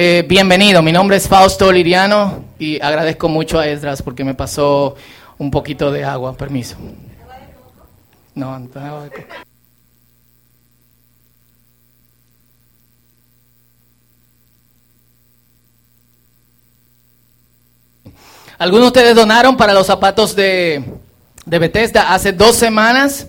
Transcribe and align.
Eh, 0.00 0.24
bienvenido, 0.28 0.80
mi 0.80 0.92
nombre 0.92 1.16
es 1.16 1.26
Fausto 1.26 1.72
Liriano 1.72 2.44
y 2.56 2.80
agradezco 2.80 3.28
mucho 3.28 3.58
a 3.58 3.66
Esdras 3.66 4.00
porque 4.00 4.22
me 4.22 4.32
pasó 4.32 4.94
un 5.38 5.50
poquito 5.50 5.90
de 5.90 6.04
agua, 6.04 6.36
permiso. 6.36 6.76
No, 8.36 8.56
no 8.56 8.68
agua 8.80 9.02
de 9.02 9.10
coco. 9.10 9.34
Algunos 18.56 18.84
de 18.84 18.86
ustedes 18.86 19.16
donaron 19.16 19.56
para 19.56 19.74
los 19.74 19.88
zapatos 19.88 20.36
de, 20.36 20.84
de 21.44 21.58
Bethesda 21.58 22.14
hace 22.14 22.30
dos 22.30 22.54
semanas. 22.54 23.26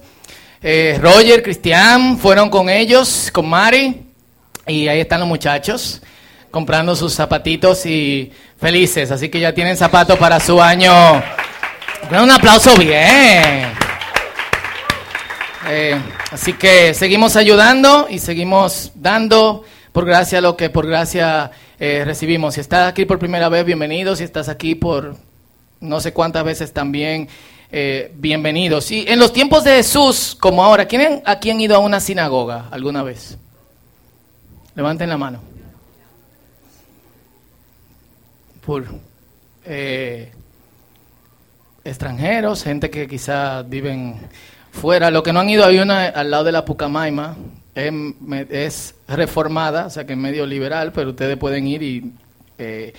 Eh, 0.62 1.00
Roger, 1.02 1.42
Cristian 1.42 2.20
fueron 2.20 2.48
con 2.52 2.70
ellos, 2.70 3.32
con 3.34 3.50
Mari, 3.50 4.06
y 4.68 4.88
ahí 4.88 5.00
están 5.00 5.22
los 5.22 5.30
muchachos 5.30 6.00
comprando 6.52 6.96
sus 6.96 7.14
zapatitos 7.14 7.86
y 7.86 8.32
felices. 8.58 9.12
Así 9.12 9.30
que 9.30 9.40
ya 9.40 9.54
tienen 9.54 9.78
zapatos 9.78 10.18
para 10.18 10.40
su 10.40 10.62
año. 10.62 10.92
Un 12.12 12.32
aplauso 12.32 12.76
bien. 12.78 13.72
Eh, 15.68 16.02
así 16.32 16.54
que 16.54 16.94
seguimos 16.94 17.36
ayudando 17.36 18.08
y 18.10 18.20
seguimos 18.20 18.92
dando 18.96 19.64
por 19.92 20.06
gracia 20.06 20.42
lo 20.42 20.58
que 20.58 20.70
por 20.70 20.88
gracia 20.88 21.52
eh, 21.80 22.04
recibimos. 22.06 22.56
Si 22.56 22.62
estás 22.62 22.88
aquí 22.88 23.06
por 23.06 23.20
primera 23.20 23.50
vez, 23.50 23.66
bienvenido. 23.66 24.16
Si 24.16 24.24
estás 24.24 24.50
aquí 24.50 24.76
por 24.76 25.16
no 25.80 26.02
sé 26.02 26.12
cuántas 26.12 26.44
veces 26.44 26.74
también, 26.74 27.30
eh, 27.72 28.12
bienvenidos. 28.16 28.90
Y 28.92 29.06
en 29.08 29.20
los 29.20 29.32
tiempos 29.32 29.64
de 29.64 29.76
Jesús, 29.76 30.36
como 30.40 30.64
ahora, 30.64 30.86
¿quién 30.86 31.22
aquí 31.26 31.52
han 31.52 31.62
ido 31.62 31.76
a 31.76 31.80
una 31.80 32.00
sinagoga 32.00 32.68
alguna 32.72 33.04
vez? 33.04 33.38
Levanten 34.76 35.10
la 35.10 35.18
mano. 35.18 35.59
Eh, 39.66 40.32
extranjeros, 41.84 42.64
gente 42.64 42.90
que 42.90 43.08
quizás 43.08 43.68
viven 43.68 44.16
fuera. 44.72 45.10
Lo 45.10 45.24
que 45.24 45.34
no 45.34 45.40
han 45.40 45.50
ido, 45.50 45.66
hay 45.66 45.80
una 45.80 46.06
al 46.06 46.30
lado 46.30 46.44
de 46.44 46.52
la 46.52 46.66
Pucamaima, 46.66 47.36
es, 47.74 47.94
es 48.50 48.96
reformada, 49.08 49.88
o 49.88 49.90
sea 49.90 50.06
que 50.06 50.14
es 50.14 50.20
medio 50.20 50.46
liberal, 50.46 50.92
pero 50.94 51.12
ustedes 51.12 51.38
pueden 51.38 51.68
ir 51.68 51.82
y 51.82 52.12
eh, 52.58 52.94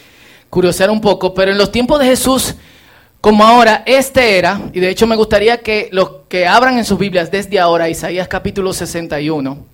curiosear 0.48 0.90
un 0.90 1.00
poco. 1.00 1.34
Pero 1.34 1.52
en 1.52 1.58
los 1.58 1.70
tiempos 1.70 2.00
de 2.00 2.06
Jesús, 2.06 2.54
como 3.20 3.44
ahora, 3.44 3.82
este 3.86 4.38
era, 4.38 4.60
y 4.72 4.80
de 4.80 4.88
hecho 4.88 5.06
me 5.06 5.16
gustaría 5.16 5.58
que 5.58 5.88
los 5.92 6.10
que 6.28 6.46
abran 6.46 6.78
en 6.78 6.84
sus 6.84 6.98
Biblias 6.98 7.30
desde 7.30 7.60
ahora, 7.60 7.88
Isaías 7.88 8.28
capítulo 8.28 8.72
61, 8.72 9.66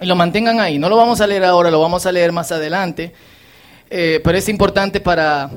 y 0.00 0.06
lo 0.06 0.14
mantengan 0.16 0.60
ahí. 0.60 0.78
No 0.78 0.88
lo 0.88 0.96
vamos 0.96 1.20
a 1.20 1.26
leer 1.26 1.44
ahora, 1.44 1.70
lo 1.70 1.80
vamos 1.80 2.06
a 2.06 2.12
leer 2.12 2.30
más 2.30 2.52
adelante, 2.52 3.12
eh, 3.90 4.20
pero 4.22 4.38
es 4.38 4.48
importante 4.48 5.00
para, 5.00 5.50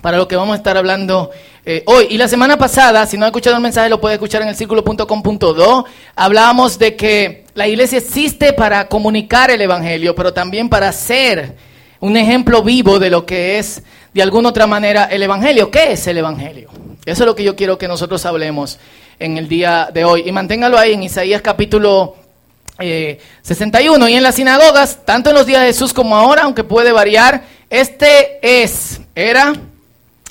para 0.00 0.16
lo 0.16 0.28
que 0.28 0.36
vamos 0.36 0.54
a 0.54 0.56
estar 0.56 0.76
hablando 0.76 1.30
eh, 1.64 1.82
hoy. 1.86 2.06
Y 2.10 2.16
la 2.16 2.28
semana 2.28 2.56
pasada, 2.56 3.04
si 3.06 3.18
no 3.18 3.24
ha 3.24 3.28
escuchado 3.28 3.56
el 3.56 3.62
mensaje, 3.62 3.88
lo 3.88 4.00
puede 4.00 4.14
escuchar 4.14 4.40
en 4.42 4.48
el 4.48 4.54
círculo.com.do. 4.54 5.84
Hablábamos 6.14 6.78
de 6.78 6.94
que 6.94 7.44
la 7.54 7.66
iglesia 7.66 7.98
existe 7.98 8.52
para 8.52 8.86
comunicar 8.86 9.50
el 9.50 9.60
Evangelio, 9.60 10.14
pero 10.14 10.32
también 10.32 10.68
para 10.68 10.92
ser 10.92 11.56
un 11.98 12.16
ejemplo 12.16 12.62
vivo 12.62 13.00
de 13.00 13.10
lo 13.10 13.26
que 13.26 13.58
es, 13.58 13.82
de 14.14 14.22
alguna 14.22 14.50
otra 14.50 14.68
manera, 14.68 15.06
el 15.06 15.24
Evangelio. 15.24 15.70
¿Qué 15.70 15.92
es 15.92 16.06
el 16.06 16.18
Evangelio? 16.18 16.70
Eso 17.04 17.24
es 17.24 17.26
lo 17.26 17.34
que 17.34 17.42
yo 17.42 17.56
quiero 17.56 17.78
que 17.78 17.88
nosotros 17.88 18.24
hablemos 18.26 18.78
en 19.18 19.38
el 19.38 19.48
día 19.48 19.90
de 19.92 20.04
hoy. 20.04 20.22
Y 20.24 20.32
manténgalo 20.32 20.78
ahí 20.78 20.92
en 20.92 21.02
Isaías 21.02 21.42
capítulo 21.42 22.14
61. 22.78 24.06
Eh, 24.06 24.10
y 24.10 24.14
en 24.14 24.22
las 24.22 24.34
sinagogas, 24.34 25.04
tanto 25.04 25.30
en 25.30 25.36
los 25.36 25.46
días 25.46 25.62
de 25.62 25.68
Jesús 25.68 25.92
como 25.92 26.16
ahora, 26.16 26.42
aunque 26.42 26.64
puede 26.64 26.92
variar, 26.92 27.55
este 27.70 28.38
es, 28.42 29.00
era 29.14 29.52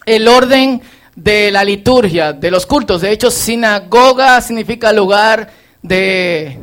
el 0.06 0.28
orden 0.28 0.82
de 1.16 1.52
la 1.52 1.64
liturgia, 1.64 2.34
de 2.34 2.52
los 2.52 2.66
cultos. 2.66 3.02
De 3.02 3.12
hecho, 3.12 3.32
sinagoga 3.32 4.40
significa 4.42 4.94
lugar 4.94 5.50
de, 5.82 6.58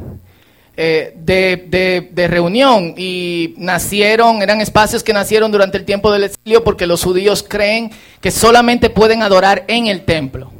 eh, 0.76 1.12
de, 1.16 2.08
de, 2.10 2.28
reunión 2.28 2.94
y 2.96 3.54
nacieron, 3.56 4.42
eran 4.42 4.60
espacios 4.60 5.02
que 5.02 5.12
nacieron 5.12 5.52
durante 5.52 5.78
el 5.78 5.84
tiempo 5.84 6.12
del 6.12 6.24
exilio 6.24 6.64
porque 6.64 6.86
los 6.86 7.02
judíos 7.02 7.44
creen 7.46 7.90
que 8.20 8.30
solamente 8.30 8.90
pueden 8.90 9.22
adorar 9.22 9.64
en 9.68 9.86
el 9.86 10.04
templo. 10.04 10.50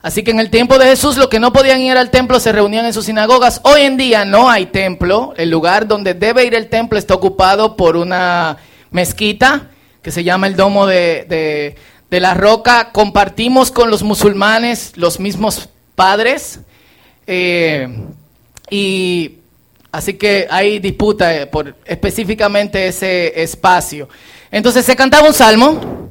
Así 0.00 0.22
que 0.22 0.30
en 0.30 0.38
el 0.38 0.50
tiempo 0.50 0.78
de 0.78 0.86
Jesús 0.86 1.16
los 1.16 1.28
que 1.28 1.40
no 1.40 1.52
podían 1.52 1.80
ir 1.80 1.96
al 1.96 2.10
templo 2.10 2.38
se 2.38 2.52
reunían 2.52 2.86
en 2.86 2.92
sus 2.92 3.06
sinagogas. 3.06 3.60
Hoy 3.64 3.82
en 3.82 3.96
día 3.96 4.24
no 4.24 4.48
hay 4.48 4.66
templo. 4.66 5.34
El 5.36 5.50
lugar 5.50 5.88
donde 5.88 6.14
debe 6.14 6.44
ir 6.44 6.54
el 6.54 6.68
templo 6.68 6.98
está 6.98 7.14
ocupado 7.14 7.76
por 7.76 7.96
una 7.96 8.58
mezquita 8.90 9.70
que 10.02 10.10
se 10.10 10.24
llama 10.24 10.46
el 10.46 10.56
Domo 10.56 10.86
de, 10.86 11.74
de, 12.08 12.20
la 12.20 12.34
Roca. 12.34 12.90
Compartimos 12.92 13.70
con 13.70 13.90
los 13.90 14.02
musulmanes 14.02 14.92
los 14.96 15.20
mismos 15.20 15.68
padres. 15.94 16.60
Eh, 17.26 17.88
y 18.70 19.34
así 19.92 20.14
que 20.14 20.46
hay 20.50 20.78
disputa 20.78 21.48
por 21.50 21.74
específicamente 21.84 22.86
ese 22.86 23.42
espacio. 23.42 24.08
Entonces 24.50 24.86
se 24.86 24.96
cantaba 24.96 25.28
un 25.28 25.34
salmo. 25.34 26.10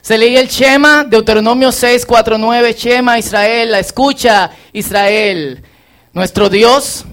Se 0.00 0.16
leía 0.16 0.40
el 0.40 0.48
Shema, 0.48 1.04
Deuteronomio 1.04 1.72
6, 1.72 2.06
4, 2.06 2.38
9, 2.38 2.72
Shema, 2.78 3.18
Israel, 3.18 3.72
la 3.72 3.78
escucha, 3.78 4.50
Israel, 4.72 5.62
nuestro 6.12 6.48
Dios. 6.48 7.04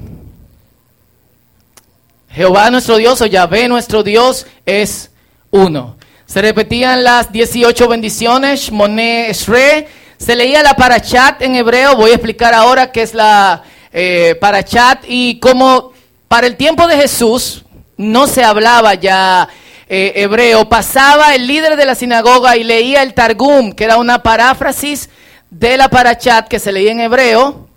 Jehová 2.36 2.70
nuestro 2.70 2.98
Dios 2.98 3.22
o 3.22 3.28
Yahvé 3.28 3.70
nuestro 3.70 4.04
Dios 4.04 4.46
es 4.66 5.10
uno. 5.52 5.96
Se 6.26 6.42
repetían 6.42 7.02
las 7.02 7.32
18 7.32 7.88
bendiciones, 7.88 8.74
Moné 8.74 9.30
Esre. 9.30 9.88
Se 10.18 10.36
leía 10.36 10.62
la 10.62 10.74
parachat 10.74 11.42
en 11.42 11.56
hebreo. 11.56 11.96
Voy 11.96 12.12
a 12.12 12.16
explicar 12.16 12.54
ahora 12.54 12.92
qué 12.92 13.04
es 13.04 13.14
la 13.14 13.64
eh, 13.94 14.36
parachat 14.42 15.06
y 15.08 15.40
como 15.40 15.94
para 16.28 16.46
el 16.48 16.58
tiempo 16.58 16.88
de 16.88 16.98
Jesús 16.98 17.64
no 17.96 18.28
se 18.28 18.44
hablaba 18.44 18.96
ya 18.96 19.48
eh, 19.88 20.12
hebreo, 20.16 20.68
pasaba 20.68 21.36
el 21.36 21.48
líder 21.48 21.78
de 21.78 21.86
la 21.86 21.96
sinagoga 21.96 22.58
y 22.58 22.66
leía 22.66 23.02
el 23.02 23.14
Targum, 23.14 23.72
que 23.72 23.86
era 23.86 23.96
una 23.96 24.24
paráfrasis 24.24 25.10
de 25.50 25.78
la 25.78 25.88
parachat 25.88 26.50
que 26.50 26.60
se 26.60 26.74
leía 26.74 26.92
en 26.92 27.00
hebreo. 27.00 27.70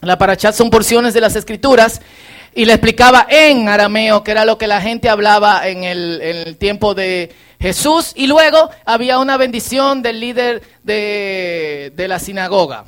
La 0.00 0.16
parachat 0.16 0.54
son 0.54 0.70
porciones 0.70 1.12
de 1.12 1.20
las 1.20 1.36
escrituras 1.36 2.00
y 2.56 2.64
le 2.64 2.72
explicaba 2.72 3.26
en 3.28 3.68
arameo, 3.68 4.24
que 4.24 4.30
era 4.30 4.46
lo 4.46 4.56
que 4.56 4.66
la 4.66 4.80
gente 4.80 5.10
hablaba 5.10 5.68
en 5.68 5.84
el, 5.84 6.56
tiempo 6.58 6.94
de 6.94 7.30
Jesús. 7.60 8.12
Y 8.14 8.26
luego 8.26 8.70
había 8.86 9.18
una 9.18 9.36
bendición 9.36 10.00
del 10.00 10.20
líder 10.20 10.62
de, 10.82 11.92
de 11.94 12.08
la 12.08 12.18
sinagoga. 12.18 12.86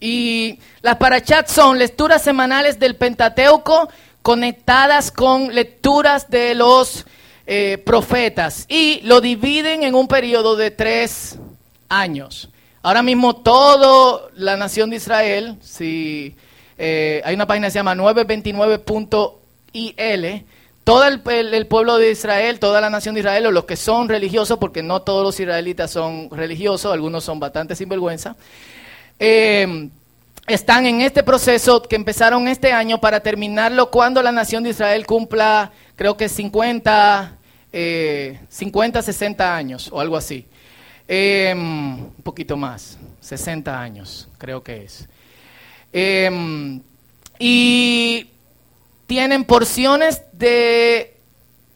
Y 0.00 0.58
las 0.82 0.96
parachats 0.96 1.50
son 1.50 1.78
lecturas 1.78 2.20
semanales 2.20 2.78
del 2.78 2.94
Pentateuco 2.96 3.88
conectadas 4.20 5.10
con 5.10 5.54
lecturas 5.54 6.28
de 6.28 6.54
los 6.54 7.06
eh, 7.46 7.82
profetas 7.86 8.66
y 8.68 9.00
lo 9.04 9.22
dividen 9.22 9.82
en 9.82 9.94
un 9.94 10.08
periodo 10.08 10.56
de 10.56 10.70
tres 10.70 11.38
años. 11.88 12.50
Ahora 12.82 13.02
mismo 13.02 13.34
toda 13.36 14.28
la 14.34 14.58
nación 14.58 14.90
de 14.90 14.96
Israel, 14.96 15.56
si 15.62 16.36
eh, 16.78 17.20
hay 17.24 17.34
una 17.34 17.46
página 17.46 17.68
que 17.68 17.72
se 17.72 17.78
llama 17.78 17.94
929.il, 17.94 20.44
todo 20.84 21.06
el, 21.06 21.20
pueblo 21.66 21.98
de 21.98 22.10
Israel, 22.10 22.58
toda 22.58 22.80
la 22.80 22.88
nación 22.90 23.14
de 23.14 23.20
Israel, 23.20 23.46
o 23.46 23.50
los 23.50 23.64
que 23.64 23.76
son 23.76 24.08
religiosos, 24.08 24.58
porque 24.58 24.82
no 24.82 25.02
todos 25.02 25.22
los 25.22 25.38
israelitas 25.40 25.90
son 25.90 26.28
religiosos, 26.30 26.92
algunos 26.92 27.24
son 27.24 27.40
bastante 27.40 27.74
sinvergüenza, 27.74 28.36
eh, 29.18 29.88
están 30.46 30.84
en 30.86 31.00
este 31.00 31.22
proceso 31.22 31.80
que 31.82 31.96
empezaron 31.96 32.48
este 32.48 32.70
año 32.72 33.00
para 33.00 33.20
terminarlo 33.20 33.90
cuando 33.90 34.22
la 34.22 34.30
nación 34.30 34.62
de 34.62 34.68
Israel 34.70 35.06
cumpla, 35.06 35.72
creo 35.96 36.18
que 36.18 36.28
50, 36.28 37.38
50 38.50 39.02
60 39.02 39.56
años 39.56 39.88
o 39.90 40.00
algo 40.00 40.16
así. 40.16 40.46
Em, 41.06 42.00
un 42.00 42.22
poquito 42.22 42.56
más, 42.56 42.98
60 43.20 43.80
años, 43.80 44.28
creo 44.38 44.62
que 44.62 44.84
es. 44.84 45.06
Em, 45.96 46.82
y 47.38 48.26
tienen 49.06 49.44
porciones 49.44 50.22
de 50.32 51.14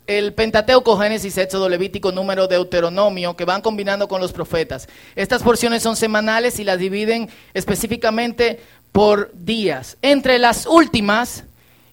el 0.09 0.35
Pentateuco, 0.35 0.99
Génesis, 0.99 1.39
Éxodo, 1.39 1.69
Levítico, 1.69 2.11
Número, 2.11 2.49
Deuteronomio, 2.49 3.37
que 3.37 3.45
van 3.45 3.63
combinando 3.63 4.09
con 4.09 4.21
los 4.21 4.33
profetas. 4.33 4.89
Estas 5.15 5.43
porciones 5.45 5.85
son 5.85 5.95
semanales 5.95 6.59
y 6.59 6.65
las 6.65 6.79
dividen 6.79 7.29
específicamente 7.55 8.59
por 8.91 9.31
días. 9.35 9.99
Entre 10.03 10.41
las 10.41 10.67
últimas, 10.67 11.45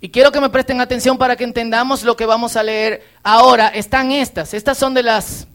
y 0.02 0.10
quiero 0.10 0.32
que 0.32 0.42
me 0.42 0.50
presten 0.50 0.82
atención 0.82 1.20
para 1.20 1.36
que 1.36 1.44
entendamos 1.44 2.04
lo 2.04 2.16
que 2.16 2.26
vamos 2.26 2.56
a 2.56 2.64
leer 2.64 3.04
ahora, 3.22 3.68
están 3.68 4.12
estas. 4.12 4.56
Estas 4.56 4.80
son 4.80 4.96
de 4.96 5.04
las, 5.04 5.48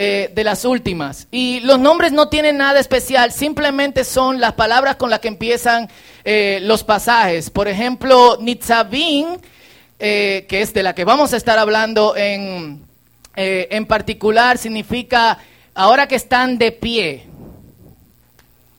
eh, 0.00 0.30
de 0.32 0.44
las 0.44 0.64
últimas. 0.64 1.26
Y 1.32 1.58
los 1.58 1.80
nombres 1.80 2.12
no 2.12 2.28
tienen 2.28 2.58
nada 2.58 2.78
especial, 2.78 3.32
simplemente 3.32 4.04
son 4.04 4.40
las 4.40 4.52
palabras 4.52 4.94
con 4.94 5.10
las 5.10 5.18
que 5.18 5.26
empiezan 5.26 5.88
eh, 6.22 6.60
los 6.62 6.84
pasajes. 6.84 7.50
Por 7.50 7.66
ejemplo, 7.66 8.38
Nitzavim 8.40 9.38
eh, 9.98 10.46
que 10.48 10.62
es 10.62 10.72
de 10.72 10.84
la 10.84 10.94
que 10.94 11.04
vamos 11.04 11.32
a 11.32 11.36
estar 11.36 11.58
hablando 11.58 12.16
en, 12.16 12.84
en 13.34 13.86
particular 13.86 14.56
significa 14.56 15.38
ahora 15.74 16.06
que 16.06 16.14
están 16.14 16.58
de 16.58 16.70
pie. 16.70 17.26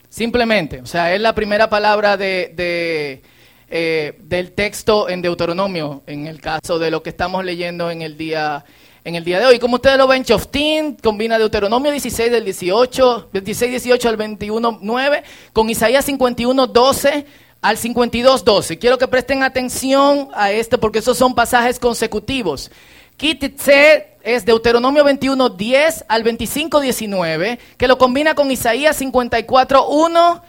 Simplemente, 0.10 0.80
o 0.80 0.86
sea, 0.86 1.14
es 1.14 1.20
la 1.20 1.36
primera 1.36 1.70
palabra 1.70 2.16
de, 2.16 3.22
del 3.68 4.52
texto 4.54 5.10
en 5.10 5.22
Deuteronomio, 5.22 6.02
en 6.08 6.28
el 6.28 6.40
caso 6.40 6.80
de 6.80 6.92
lo 6.92 7.04
que 7.04 7.10
estamos 7.10 7.44
leyendo 7.44 7.92
en 7.92 8.04
el 8.04 8.16
día, 8.16 8.64
en 9.10 9.16
el 9.16 9.24
día 9.26 9.40
de 9.40 9.46
hoy. 9.48 9.60
Como 9.60 9.76
ustedes 9.76 9.98
lo 9.98 10.08
ven, 10.08 10.24
Choftín 10.24 10.96
combina 10.96 11.38
Deuteronomio 11.38 11.92
16 11.92 12.32
del 12.32 12.46
18, 12.46 13.30
26, 13.34 13.72
18 13.72 14.10
al 14.10 14.18
21, 14.18 14.80
9, 14.82 15.24
con 15.52 15.70
Isaías 15.70 16.06
51, 16.06 16.68
12 16.68 17.26
al 17.62 17.78
52, 17.78 18.46
12. 18.46 18.80
Quiero 18.80 18.98
que 18.98 19.08
presten 19.08 19.44
atención 19.44 20.30
a 20.34 20.52
este 20.52 20.78
porque 20.78 21.00
esos 21.00 21.18
son 21.18 21.36
pasajes 21.36 21.80
consecutivos. 21.80 22.72
Kititse 23.18 24.16
es 24.22 24.46
Deuteronomio 24.46 25.04
21, 25.04 25.50
10 25.50 26.06
al 26.08 26.24
25, 26.24 26.80
19, 26.80 27.60
que 27.78 27.88
lo 27.88 27.98
combina 27.98 28.36
con 28.36 28.50
Isaías 28.52 28.96
54, 28.96 29.88
1 29.90 30.42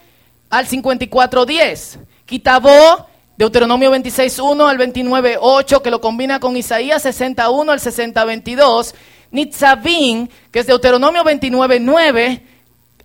al 0.51 0.67
54, 0.67 1.45
10. 1.45 1.99
Kitabó, 2.25 3.07
Deuteronomio 3.41 3.89
26, 3.89 4.37
1 4.37 4.67
al 4.67 4.77
29, 4.77 5.37
8, 5.41 5.81
que 5.81 5.89
lo 5.89 5.99
combina 5.99 6.39
con 6.39 6.55
Isaías 6.55 7.01
61 7.01 7.71
al 7.71 7.79
60, 7.79 8.23
22. 8.23 8.93
Nitzavim, 9.31 10.27
que 10.51 10.59
es 10.59 10.67
Deuteronomio 10.67 11.23
29, 11.23 11.79
9 11.79 12.41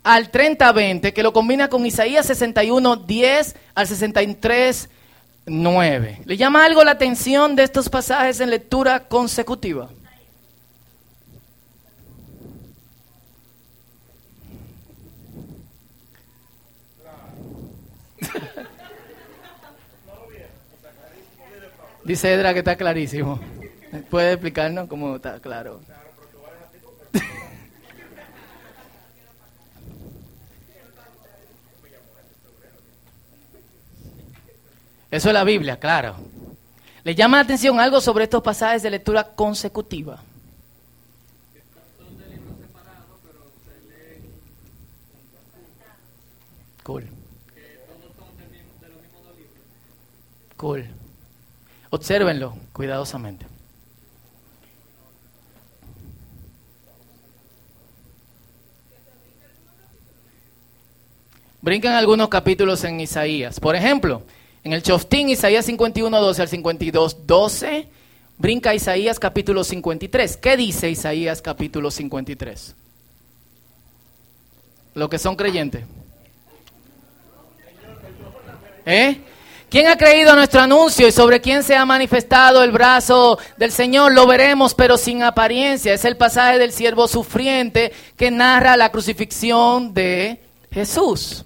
al 0.04 0.30
30, 0.30 0.72
20, 0.72 1.14
que 1.14 1.22
lo 1.22 1.32
combina 1.32 1.68
con 1.68 1.86
Isaías 1.86 2.26
61, 2.26 2.96
10 2.96 3.56
al 3.74 3.86
63, 3.86 4.90
9. 5.46 6.20
¿Le 6.26 6.36
llama 6.36 6.66
algo 6.66 6.84
la 6.84 6.90
atención 6.90 7.56
de 7.56 7.62
estos 7.62 7.88
pasajes 7.88 8.38
en 8.40 8.50
lectura 8.50 9.08
consecutiva? 9.08 9.88
Dice 22.06 22.32
Edra 22.32 22.52
que 22.52 22.60
está 22.60 22.76
clarísimo. 22.76 23.40
¿Puede 24.08 24.34
explicarnos 24.34 24.86
cómo 24.88 25.16
está 25.16 25.40
claro? 25.40 25.80
Eso 35.10 35.28
es 35.28 35.34
la 35.34 35.42
Biblia, 35.42 35.80
claro. 35.80 36.14
¿Le 37.02 37.16
llama 37.16 37.38
la 37.38 37.42
atención 37.42 37.80
algo 37.80 38.00
sobre 38.00 38.24
estos 38.24 38.40
pasajes 38.40 38.84
de 38.84 38.90
lectura 38.90 39.24
consecutiva? 39.34 40.22
Cool. 46.84 47.08
Cool. 50.56 50.86
Obsérvenlo 51.96 52.54
cuidadosamente. 52.74 53.46
Brincan 61.62 61.94
algunos 61.94 62.28
capítulos 62.28 62.84
en 62.84 63.00
Isaías. 63.00 63.58
Por 63.58 63.74
ejemplo, 63.74 64.22
en 64.62 64.74
el 64.74 64.82
Choftín, 64.82 65.30
Isaías 65.30 65.64
51, 65.64 66.20
12 66.20 66.42
al 66.42 66.48
52, 66.48 67.26
12, 67.26 67.88
brinca 68.36 68.74
Isaías 68.74 69.18
capítulo 69.18 69.64
53. 69.64 70.36
¿Qué 70.36 70.58
dice 70.58 70.90
Isaías 70.90 71.40
capítulo 71.40 71.90
53? 71.90 72.74
Los 74.92 75.08
que 75.08 75.18
son 75.18 75.34
creyentes. 75.34 75.82
¿Eh? 78.84 79.18
¿Quién 79.68 79.88
ha 79.88 79.96
creído 79.96 80.36
nuestro 80.36 80.60
anuncio 80.60 81.08
y 81.08 81.12
sobre 81.12 81.40
quién 81.40 81.64
se 81.64 81.74
ha 81.74 81.84
manifestado 81.84 82.62
el 82.62 82.70
brazo 82.70 83.36
del 83.56 83.72
Señor? 83.72 84.12
Lo 84.12 84.24
veremos, 84.24 84.74
pero 84.74 84.96
sin 84.96 85.24
apariencia. 85.24 85.92
Es 85.92 86.04
el 86.04 86.16
pasaje 86.16 86.58
del 86.58 86.72
siervo 86.72 87.08
sufriente 87.08 87.92
que 88.16 88.30
narra 88.30 88.76
la 88.76 88.92
crucifixión 88.92 89.92
de 89.92 90.40
Jesús. 90.70 91.44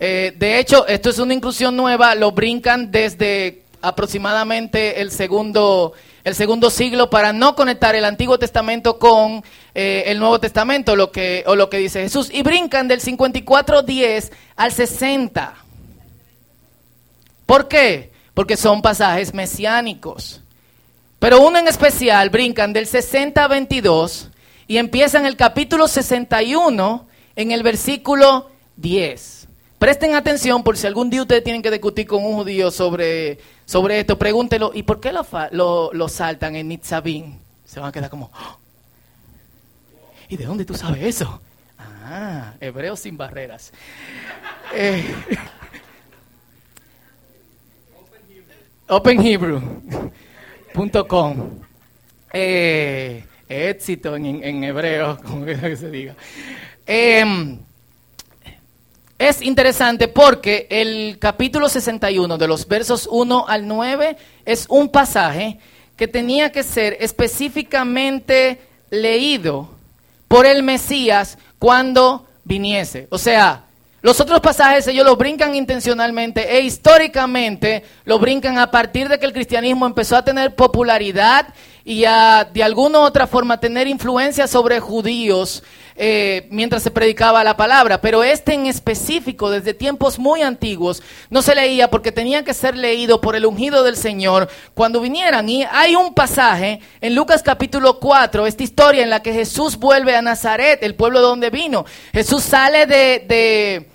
Eh, 0.00 0.32
de 0.34 0.58
hecho, 0.58 0.86
esto 0.86 1.10
es 1.10 1.18
una 1.18 1.34
inclusión 1.34 1.76
nueva, 1.76 2.14
lo 2.14 2.32
brincan 2.32 2.90
desde 2.90 3.62
aproximadamente 3.82 5.02
el 5.02 5.10
segundo, 5.10 5.92
el 6.24 6.34
segundo 6.34 6.70
siglo 6.70 7.10
para 7.10 7.34
no 7.34 7.54
conectar 7.54 7.94
el 7.94 8.06
Antiguo 8.06 8.38
Testamento 8.38 8.98
con 8.98 9.44
eh, 9.74 10.04
el 10.06 10.18
Nuevo 10.18 10.40
Testamento, 10.40 10.96
lo 10.96 11.12
que, 11.12 11.44
o 11.46 11.54
lo 11.54 11.68
que 11.68 11.76
dice 11.76 12.00
Jesús. 12.00 12.30
Y 12.32 12.42
brincan 12.42 12.88
del 12.88 13.02
54.10 13.02 14.32
al 14.56 14.72
60. 14.72 15.62
¿Por 17.52 17.68
qué? 17.68 18.10
Porque 18.32 18.56
son 18.56 18.80
pasajes 18.80 19.34
mesiánicos. 19.34 20.40
Pero 21.18 21.42
uno 21.42 21.58
en 21.58 21.68
especial 21.68 22.30
brincan 22.30 22.72
del 22.72 22.86
60 22.86 23.44
a 23.44 23.46
22 23.46 24.30
y 24.66 24.78
empiezan 24.78 25.26
el 25.26 25.36
capítulo 25.36 25.86
61 25.86 27.06
en 27.36 27.52
el 27.52 27.62
versículo 27.62 28.50
10. 28.76 29.48
Presten 29.78 30.14
atención 30.14 30.62
por 30.62 30.78
si 30.78 30.86
algún 30.86 31.10
día 31.10 31.20
ustedes 31.20 31.44
tienen 31.44 31.60
que 31.60 31.70
discutir 31.70 32.06
con 32.06 32.24
un 32.24 32.36
judío 32.36 32.70
sobre, 32.70 33.38
sobre 33.66 34.00
esto, 34.00 34.18
pregúntelo, 34.18 34.70
¿y 34.72 34.84
por 34.84 34.98
qué 34.98 35.12
lo, 35.12 35.90
lo, 35.92 36.08
saltan 36.08 36.56
en 36.56 36.68
Nitzabim? 36.68 37.36
Se 37.66 37.80
van 37.80 37.90
a 37.90 37.92
quedar 37.92 38.08
como, 38.08 38.30
oh". 38.32 38.58
¿y 40.26 40.38
de 40.38 40.46
dónde 40.46 40.64
tú 40.64 40.72
sabes 40.72 41.02
eso? 41.02 41.38
Ah, 41.78 42.54
hebreo 42.60 42.96
sin 42.96 43.18
barreras. 43.18 43.74
Eh, 44.72 45.14
OpenHebrew.com 48.88 51.60
eh, 52.32 53.24
éxito 53.48 54.16
en, 54.16 54.42
en, 54.42 54.64
hebreo, 54.64 55.18
como 55.24 55.44
que 55.44 55.76
se 55.76 55.90
diga. 55.90 56.16
Eh, 56.86 57.58
es 59.18 59.40
interesante 59.40 60.08
porque 60.08 60.66
el 60.68 61.16
capítulo 61.20 61.68
61 61.68 62.38
de 62.38 62.48
los 62.48 62.66
versos 62.66 63.08
1 63.10 63.46
al 63.46 63.68
9 63.68 64.16
es 64.44 64.66
un 64.68 64.88
pasaje 64.88 65.60
que 65.96 66.08
tenía 66.08 66.50
que 66.50 66.64
ser 66.64 66.96
específicamente 66.98 68.58
leído 68.90 69.70
por 70.26 70.44
el 70.44 70.64
Mesías 70.64 71.38
cuando 71.60 72.26
viniese. 72.42 73.06
O 73.10 73.18
sea, 73.18 73.66
los 74.02 74.20
otros 74.20 74.40
pasajes 74.40 74.86
ellos 74.88 75.06
lo 75.06 75.16
brincan 75.16 75.54
intencionalmente 75.54 76.56
e 76.56 76.60
históricamente 76.60 77.84
lo 78.04 78.18
brincan 78.18 78.58
a 78.58 78.70
partir 78.70 79.08
de 79.08 79.18
que 79.18 79.26
el 79.26 79.32
cristianismo 79.32 79.86
empezó 79.86 80.16
a 80.16 80.24
tener 80.24 80.54
popularidad 80.54 81.54
y 81.84 82.04
a 82.04 82.48
de 82.52 82.62
alguna 82.62 83.00
u 83.00 83.02
otra 83.02 83.26
forma 83.26 83.58
tener 83.58 83.86
influencia 83.86 84.46
sobre 84.46 84.80
judíos 84.80 85.62
eh, 85.94 86.48
mientras 86.50 86.82
se 86.82 86.90
predicaba 86.90 87.44
la 87.44 87.56
palabra, 87.56 88.00
pero 88.00 88.24
este 88.24 88.54
en 88.54 88.66
específico, 88.66 89.50
desde 89.50 89.74
tiempos 89.74 90.18
muy 90.18 90.42
antiguos, 90.42 91.02
no 91.28 91.42
se 91.42 91.54
leía 91.54 91.90
porque 91.90 92.12
tenía 92.12 92.44
que 92.44 92.54
ser 92.54 92.76
leído 92.76 93.20
por 93.20 93.36
el 93.36 93.44
ungido 93.44 93.82
del 93.82 93.96
Señor 93.96 94.48
cuando 94.74 95.00
vinieran. 95.00 95.48
Y 95.48 95.64
hay 95.70 95.94
un 95.94 96.14
pasaje 96.14 96.80
en 97.00 97.14
Lucas 97.14 97.42
capítulo 97.42 97.98
4, 97.98 98.46
esta 98.46 98.62
historia 98.62 99.02
en 99.02 99.10
la 99.10 99.22
que 99.22 99.32
Jesús 99.34 99.76
vuelve 99.76 100.16
a 100.16 100.22
Nazaret, 100.22 100.82
el 100.82 100.94
pueblo 100.94 101.20
donde 101.20 101.50
vino. 101.50 101.84
Jesús 102.12 102.42
sale 102.42 102.86
de, 102.86 103.88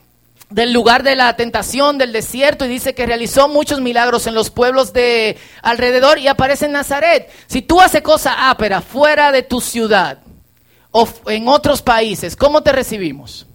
del 0.49 0.71
lugar 0.71 1.03
de 1.03 1.15
la 1.15 1.35
tentación, 1.35 1.97
del 1.97 2.13
desierto, 2.13 2.65
y 2.65 2.69
dice 2.69 2.95
que 2.95 3.05
realizó 3.05 3.47
muchos 3.47 3.81
milagros 3.81 4.27
en 4.27 4.35
los 4.35 4.49
pueblos 4.49 4.93
de 4.93 5.37
alrededor 5.61 6.19
y 6.19 6.27
aparece 6.27 6.65
en 6.65 6.71
Nazaret. 6.71 7.29
Si 7.47 7.61
tú 7.61 7.81
haces 7.81 8.01
cosa 8.01 8.49
ápera 8.49 8.81
fuera 8.81 9.31
de 9.31 9.43
tu 9.43 9.59
ciudad, 9.59 10.19
o 10.91 11.07
en 11.27 11.47
otros 11.47 11.81
países, 11.81 12.35
¿cómo 12.35 12.63
te 12.63 12.71
recibimos? 12.71 13.45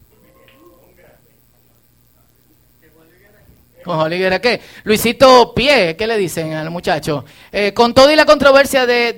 ¿Con 3.82 4.10
qué? 4.10 4.60
Luisito 4.84 5.54
Pie, 5.54 5.96
¿qué 5.96 6.06
le 6.06 6.16
dicen 6.16 6.52
al 6.52 6.70
muchacho? 6.70 7.24
Eh, 7.50 7.72
con 7.74 7.94
todo 7.94 8.12
y 8.12 8.16
la 8.16 8.24
controversia 8.24 8.86
de, 8.86 9.12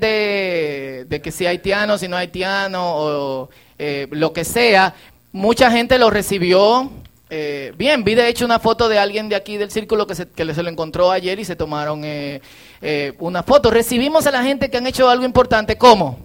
de, 1.07 1.21
que 1.21 1.31
si 1.31 1.47
haitiano, 1.47 1.99
si 1.99 2.09
no 2.09 2.17
haitiano, 2.17 2.97
o 2.97 3.51
eh, 3.79 4.09
lo 4.11 4.33
que 4.33 4.45
sea, 4.45 4.95
mucha 5.33 5.71
gente 5.71 5.99
lo 5.99 6.09
recibió 6.09 6.91
eh, 7.37 7.73
bien. 7.77 8.05
Vi 8.05 8.15
de 8.15 8.29
hecho 8.29 8.45
una 8.45 8.59
foto 8.59 8.89
de 8.89 8.99
alguien 8.99 9.29
de 9.29 9.37
aquí 9.37 9.57
del 9.57 9.71
círculo 9.71 10.07
que 10.07 10.15
se, 10.15 10.27
se 10.37 10.63
lo 10.63 10.69
encontró 10.69 11.11
ayer 11.11 11.39
y 11.39 11.45
se 11.45 11.57
tomaron 11.57 12.05
una 13.19 13.43
foto. 13.43 13.71
Recibimos 13.71 14.27
a 14.27 14.31
la 14.31 14.43
gente 14.43 14.71
que 14.71 14.77
han 14.77 14.87
hecho 14.87 15.09
algo 15.09 15.25
importante, 15.25 15.77
¿cómo? 15.77 16.19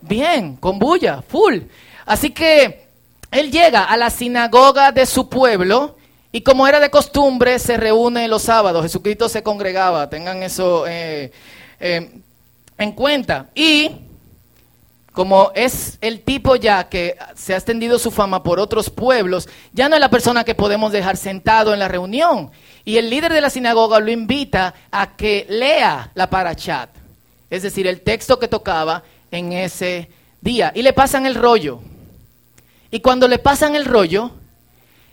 Bien, 0.00 0.56
con 0.56 0.78
bulla, 0.78 1.22
full. 1.22 1.60
Así 2.06 2.30
que 2.30 2.86
él 3.30 3.50
llega 3.50 3.84
a 3.84 3.96
la 3.96 4.10
sinagoga 4.10 4.92
de 4.92 5.06
su 5.06 5.28
pueblo 5.28 5.96
y 6.30 6.40
como 6.40 6.66
era 6.66 6.80
de 6.80 6.90
costumbre 6.90 7.58
se 7.58 7.76
reúne 7.76 8.28
los 8.28 8.42
sábados. 8.42 8.82
Jesucristo 8.82 9.28
se 9.28 9.42
congregaba, 9.42 10.10
tengan 10.10 10.42
eso 10.42 10.84
eh, 10.86 11.30
eh, 11.78 12.10
en 12.76 12.92
cuenta. 12.92 13.50
Y 13.54 13.92
como 15.14 15.52
es 15.54 15.96
el 16.00 16.22
tipo 16.22 16.56
ya 16.56 16.88
que 16.88 17.16
se 17.36 17.54
ha 17.54 17.56
extendido 17.56 18.00
su 18.00 18.10
fama 18.10 18.42
por 18.42 18.58
otros 18.58 18.90
pueblos, 18.90 19.48
ya 19.72 19.88
no 19.88 19.94
es 19.94 20.00
la 20.00 20.10
persona 20.10 20.42
que 20.42 20.56
podemos 20.56 20.90
dejar 20.90 21.16
sentado 21.16 21.72
en 21.72 21.78
la 21.78 21.86
reunión. 21.86 22.50
Y 22.84 22.96
el 22.96 23.08
líder 23.08 23.32
de 23.32 23.40
la 23.40 23.48
sinagoga 23.48 24.00
lo 24.00 24.10
invita 24.10 24.74
a 24.90 25.14
que 25.14 25.46
lea 25.48 26.10
la 26.16 26.28
parachat, 26.28 26.90
es 27.48 27.62
decir, 27.62 27.86
el 27.86 28.00
texto 28.00 28.40
que 28.40 28.48
tocaba 28.48 29.04
en 29.30 29.52
ese 29.52 30.10
día. 30.40 30.72
Y 30.74 30.82
le 30.82 30.92
pasan 30.92 31.26
el 31.26 31.36
rollo. 31.36 31.78
Y 32.90 32.98
cuando 32.98 33.28
le 33.28 33.38
pasan 33.38 33.76
el 33.76 33.84
rollo, 33.84 34.32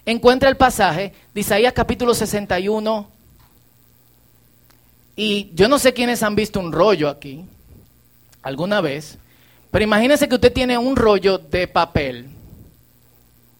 encuentra 0.04 0.50
el 0.50 0.58
pasaje 0.58 1.14
de 1.32 1.42
Isaías 1.42 1.74
capítulo 1.74 2.16
61. 2.16 3.08
Y 5.16 5.52
yo 5.54 5.68
no 5.68 5.78
sé 5.78 5.94
quiénes 5.94 6.24
han 6.24 6.34
visto 6.34 6.60
un 6.60 6.72
rollo 6.72 7.08
aquí, 7.08 7.46
alguna 8.42 8.82
vez. 8.82 9.20
Pero 9.72 9.86
imagínese 9.86 10.28
que 10.28 10.36
usted 10.36 10.52
tiene 10.52 10.78
un 10.78 10.98
rollo 10.98 11.38
de 11.38 11.66
papel, 11.66 12.28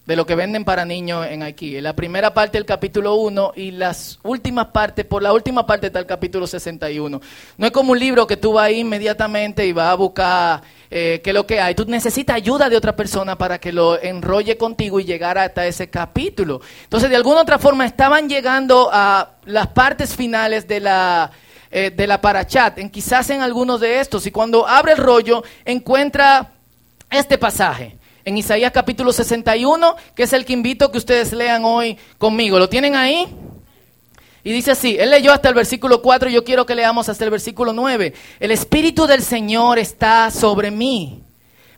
de 0.06 0.16
lo 0.18 0.26
que 0.26 0.36
venden 0.36 0.66
para 0.66 0.84
niños 0.84 1.26
en 1.26 1.42
aquí. 1.42 1.80
La 1.80 1.96
primera 1.96 2.34
parte 2.34 2.58
del 2.58 2.66
capítulo 2.66 3.16
1 3.16 3.54
y 3.56 3.72
las 3.72 4.20
últimas 4.24 4.68
partes, 4.68 5.06
por 5.06 5.24
la 5.24 5.32
última 5.32 5.66
parte 5.66 5.88
está 5.88 6.00
el 6.00 6.06
capítulo 6.06 6.48
61. 6.48 7.22
No 7.58 7.66
es 7.66 7.72
como 7.72 7.94
un 7.94 8.00
libro 8.00 8.28
que 8.28 8.36
tú 8.36 8.52
vas 8.52 8.66
ahí 8.66 8.80
inmediatamente 8.80 9.66
y 9.66 9.72
vas 9.72 9.88
a 9.88 9.96
buscar 9.96 10.62
eh, 10.90 11.22
qué 11.24 11.30
es 11.30 11.34
lo 11.34 11.48
que 11.48 11.62
hay. 11.62 11.76
Tú 11.76 11.86
necesitas 11.86 12.36
ayuda 12.36 12.68
de 12.68 12.76
otra 12.76 12.94
persona 12.94 13.38
para 13.38 13.60
que 13.60 13.72
lo 13.72 13.98
enrolle 14.02 14.58
contigo 14.58 15.00
y 15.00 15.06
llegar 15.06 15.38
hasta 15.38 15.66
ese 15.66 15.90
capítulo. 15.90 16.60
Entonces, 16.84 17.10
de 17.10 17.16
alguna 17.16 17.40
otra 17.40 17.58
forma, 17.58 17.86
estaban 17.86 18.28
llegando 18.28 18.90
a 18.92 19.36
las 19.46 19.68
partes 19.68 20.14
finales 20.14 20.68
de 20.68 20.82
la 20.82 21.32
eh, 21.72 21.90
de 21.90 22.06
la 22.06 22.20
parachat, 22.20 22.78
en 22.80 22.90
quizás 22.90 23.30
en 23.30 23.42
algunos 23.42 23.80
de 23.80 24.00
estos. 24.00 24.26
Y 24.28 24.32
cuando 24.32 24.68
abre 24.68 24.92
el 24.92 24.98
rollo, 24.98 25.44
encuentra 25.64 26.52
este 27.10 27.38
pasaje 27.38 27.98
en 28.26 28.38
Isaías 28.38 28.72
capítulo 28.72 29.14
61, 29.14 29.96
que 30.16 30.24
es 30.24 30.34
el 30.34 30.46
que 30.46 30.54
invito 30.54 30.92
que 30.92 30.98
ustedes 30.98 31.34
lean 31.34 31.64
hoy 31.64 31.98
conmigo. 32.18 32.60
¿Lo 32.60 32.70
tienen 32.70 32.96
ahí? 32.96 33.28
Y 34.44 34.52
dice 34.52 34.72
así, 34.72 34.98
él 35.00 35.12
leyó 35.12 35.32
hasta 35.32 35.50
el 35.50 35.56
versículo 35.56 36.02
4, 36.02 36.30
yo 36.30 36.44
quiero 36.44 36.66
que 36.66 36.76
leamos 36.76 37.10
hasta 37.10 37.24
el 37.24 37.32
versículo 37.32 37.74
9. 37.74 38.14
El 38.40 38.52
Espíritu 38.52 39.06
del 39.06 39.22
Señor 39.22 39.80
está 39.80 40.32
sobre 40.32 40.72
mí, 40.72 41.22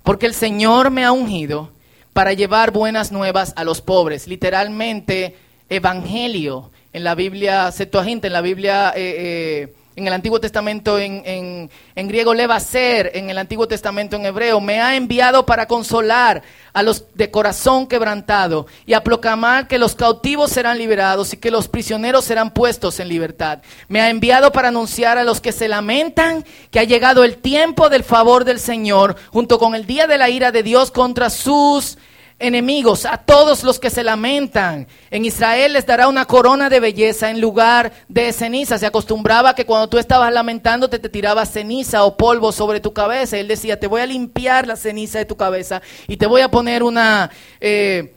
porque 0.01 0.25
el 0.25 0.33
Señor 0.33 0.89
me 0.89 1.03
ha 1.03 1.11
ungido 1.11 1.71
para 2.13 2.33
llevar 2.33 2.71
buenas 2.71 3.11
nuevas 3.11 3.53
a 3.57 3.63
los 3.63 3.81
pobres. 3.81 4.27
Literalmente, 4.27 5.35
evangelio 5.69 6.71
en 6.93 7.03
la 7.03 7.15
Biblia 7.15 7.71
Septuaginta, 7.71 8.27
en 8.27 8.33
la 8.33 8.41
Biblia... 8.41 8.93
Eh, 8.95 9.15
eh, 9.17 9.82
en 9.95 10.07
el 10.07 10.13
Antiguo 10.13 10.39
Testamento 10.39 10.97
en, 10.97 11.21
en, 11.25 11.69
en, 11.95 12.07
griego 12.07 12.33
le 12.33 12.47
va 12.47 12.55
a 12.55 12.59
ser, 12.59 13.11
en 13.13 13.29
el 13.29 13.37
Antiguo 13.37 13.67
Testamento 13.67 14.15
en 14.15 14.25
hebreo, 14.25 14.59
me 14.59 14.81
ha 14.81 14.95
enviado 14.95 15.45
para 15.45 15.67
consolar 15.67 16.41
a 16.73 16.81
los 16.83 17.05
de 17.13 17.29
corazón 17.29 17.87
quebrantado 17.87 18.65
y 18.85 18.93
a 18.93 19.03
proclamar 19.03 19.67
que 19.67 19.77
los 19.77 19.95
cautivos 19.95 20.51
serán 20.51 20.77
liberados 20.77 21.33
y 21.33 21.37
que 21.37 21.51
los 21.51 21.67
prisioneros 21.67 22.25
serán 22.25 22.51
puestos 22.51 22.99
en 22.99 23.07
libertad. 23.07 23.59
Me 23.87 24.01
ha 24.01 24.09
enviado 24.09 24.51
para 24.51 24.69
anunciar 24.69 25.17
a 25.17 25.23
los 25.23 25.41
que 25.41 25.51
se 25.51 25.67
lamentan 25.67 26.43
que 26.71 26.79
ha 26.79 26.83
llegado 26.83 27.23
el 27.23 27.37
tiempo 27.37 27.89
del 27.89 28.03
favor 28.03 28.45
del 28.45 28.59
Señor, 28.59 29.15
junto 29.31 29.59
con 29.59 29.75
el 29.75 29.85
día 29.85 30.07
de 30.07 30.17
la 30.17 30.29
ira 30.29 30.51
de 30.51 30.63
Dios 30.63 30.89
contra 30.89 31.29
sus 31.29 31.97
enemigos, 32.43 33.05
a 33.05 33.17
todos 33.17 33.63
los 33.63 33.79
que 33.79 33.89
se 33.89 34.03
lamentan. 34.03 34.87
En 35.09 35.25
Israel 35.25 35.73
les 35.73 35.85
dará 35.85 36.07
una 36.07 36.25
corona 36.25 36.69
de 36.69 36.79
belleza 36.79 37.29
en 37.29 37.39
lugar 37.39 37.93
de 38.09 38.33
ceniza. 38.33 38.77
Se 38.77 38.85
acostumbraba 38.85 39.55
que 39.55 39.65
cuando 39.65 39.87
tú 39.87 39.97
estabas 39.97 40.31
lamentando 40.31 40.89
te, 40.89 40.99
te 40.99 41.09
tiraba 41.09 41.45
ceniza 41.45 42.03
o 42.03 42.17
polvo 42.17 42.51
sobre 42.51 42.81
tu 42.81 42.93
cabeza. 42.93 43.37
Él 43.37 43.47
decía, 43.47 43.79
te 43.79 43.87
voy 43.87 44.01
a 44.01 44.05
limpiar 44.05 44.67
la 44.67 44.75
ceniza 44.75 45.19
de 45.19 45.25
tu 45.25 45.37
cabeza 45.37 45.81
y 46.07 46.17
te 46.17 46.27
voy 46.27 46.41
a 46.41 46.51
poner 46.51 46.83
una... 46.83 47.31
Eh, 47.59 48.13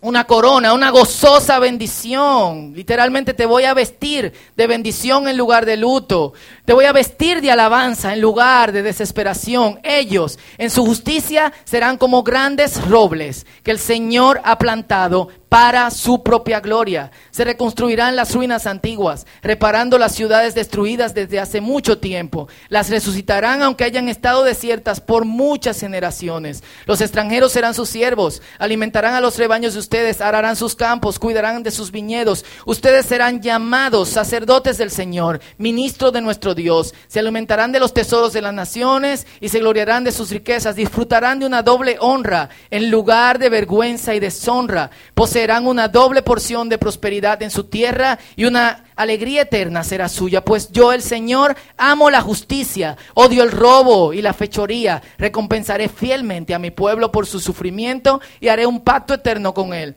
una 0.00 0.24
corona, 0.24 0.72
una 0.72 0.90
gozosa 0.90 1.58
bendición. 1.58 2.72
Literalmente 2.74 3.34
te 3.34 3.46
voy 3.46 3.64
a 3.64 3.74
vestir 3.74 4.32
de 4.56 4.66
bendición 4.68 5.28
en 5.28 5.36
lugar 5.36 5.66
de 5.66 5.76
luto. 5.76 6.34
Te 6.64 6.72
voy 6.72 6.84
a 6.84 6.92
vestir 6.92 7.40
de 7.40 7.50
alabanza 7.50 8.12
en 8.12 8.20
lugar 8.20 8.70
de 8.70 8.82
desesperación. 8.82 9.80
Ellos 9.82 10.38
en 10.56 10.70
su 10.70 10.86
justicia 10.86 11.52
serán 11.64 11.98
como 11.98 12.22
grandes 12.22 12.86
robles 12.88 13.44
que 13.64 13.72
el 13.72 13.80
Señor 13.80 14.40
ha 14.44 14.58
plantado 14.58 15.28
para 15.48 15.90
su 15.90 16.22
propia 16.22 16.60
gloria. 16.60 17.10
Se 17.30 17.44
reconstruirán 17.44 18.16
las 18.16 18.34
ruinas 18.34 18.66
antiguas, 18.66 19.26
reparando 19.42 19.98
las 19.98 20.14
ciudades 20.14 20.54
destruidas 20.54 21.14
desde 21.14 21.40
hace 21.40 21.60
mucho 21.60 21.98
tiempo. 21.98 22.48
Las 22.68 22.90
resucitarán 22.90 23.62
aunque 23.62 23.84
hayan 23.84 24.08
estado 24.08 24.44
desiertas 24.44 25.00
por 25.00 25.24
muchas 25.24 25.80
generaciones. 25.80 26.62
Los 26.86 27.00
extranjeros 27.00 27.52
serán 27.52 27.74
sus 27.74 27.88
siervos, 27.88 28.42
alimentarán 28.58 29.14
a 29.14 29.20
los 29.20 29.38
rebaños 29.38 29.74
de 29.74 29.80
ustedes, 29.80 30.20
ararán 30.20 30.56
sus 30.56 30.74
campos, 30.74 31.18
cuidarán 31.18 31.62
de 31.62 31.70
sus 31.70 31.90
viñedos. 31.90 32.44
Ustedes 32.66 33.06
serán 33.06 33.40
llamados 33.40 34.10
sacerdotes 34.10 34.76
del 34.78 34.90
Señor, 34.90 35.40
ministros 35.56 36.12
de 36.12 36.20
nuestro 36.20 36.54
Dios. 36.54 36.94
Se 37.06 37.20
alimentarán 37.20 37.72
de 37.72 37.80
los 37.80 37.94
tesoros 37.94 38.32
de 38.32 38.42
las 38.42 38.54
naciones 38.54 39.26
y 39.40 39.48
se 39.48 39.60
gloriarán 39.60 40.04
de 40.04 40.12
sus 40.12 40.30
riquezas. 40.30 40.76
Disfrutarán 40.76 41.38
de 41.38 41.46
una 41.46 41.62
doble 41.62 41.96
honra 42.00 42.50
en 42.70 42.90
lugar 42.90 43.38
de 43.38 43.48
vergüenza 43.48 44.14
y 44.14 44.20
deshonra 44.20 44.90
serán 45.38 45.68
una 45.68 45.86
doble 45.86 46.22
porción 46.22 46.68
de 46.68 46.78
prosperidad 46.78 47.40
en 47.44 47.52
su 47.52 47.62
tierra 47.62 48.18
y 48.34 48.44
una 48.44 48.86
alegría 48.96 49.42
eterna 49.42 49.84
será 49.84 50.08
suya. 50.08 50.44
Pues 50.44 50.72
yo, 50.72 50.92
el 50.92 51.00
Señor, 51.00 51.56
amo 51.76 52.10
la 52.10 52.20
justicia, 52.20 52.96
odio 53.14 53.44
el 53.44 53.52
robo 53.52 54.12
y 54.12 54.20
la 54.20 54.32
fechoría. 54.32 55.00
Recompensaré 55.16 55.88
fielmente 55.88 56.54
a 56.54 56.58
mi 56.58 56.72
pueblo 56.72 57.12
por 57.12 57.24
su 57.24 57.38
sufrimiento 57.38 58.20
y 58.40 58.48
haré 58.48 58.66
un 58.66 58.80
pacto 58.80 59.14
eterno 59.14 59.54
con 59.54 59.74
él. 59.74 59.94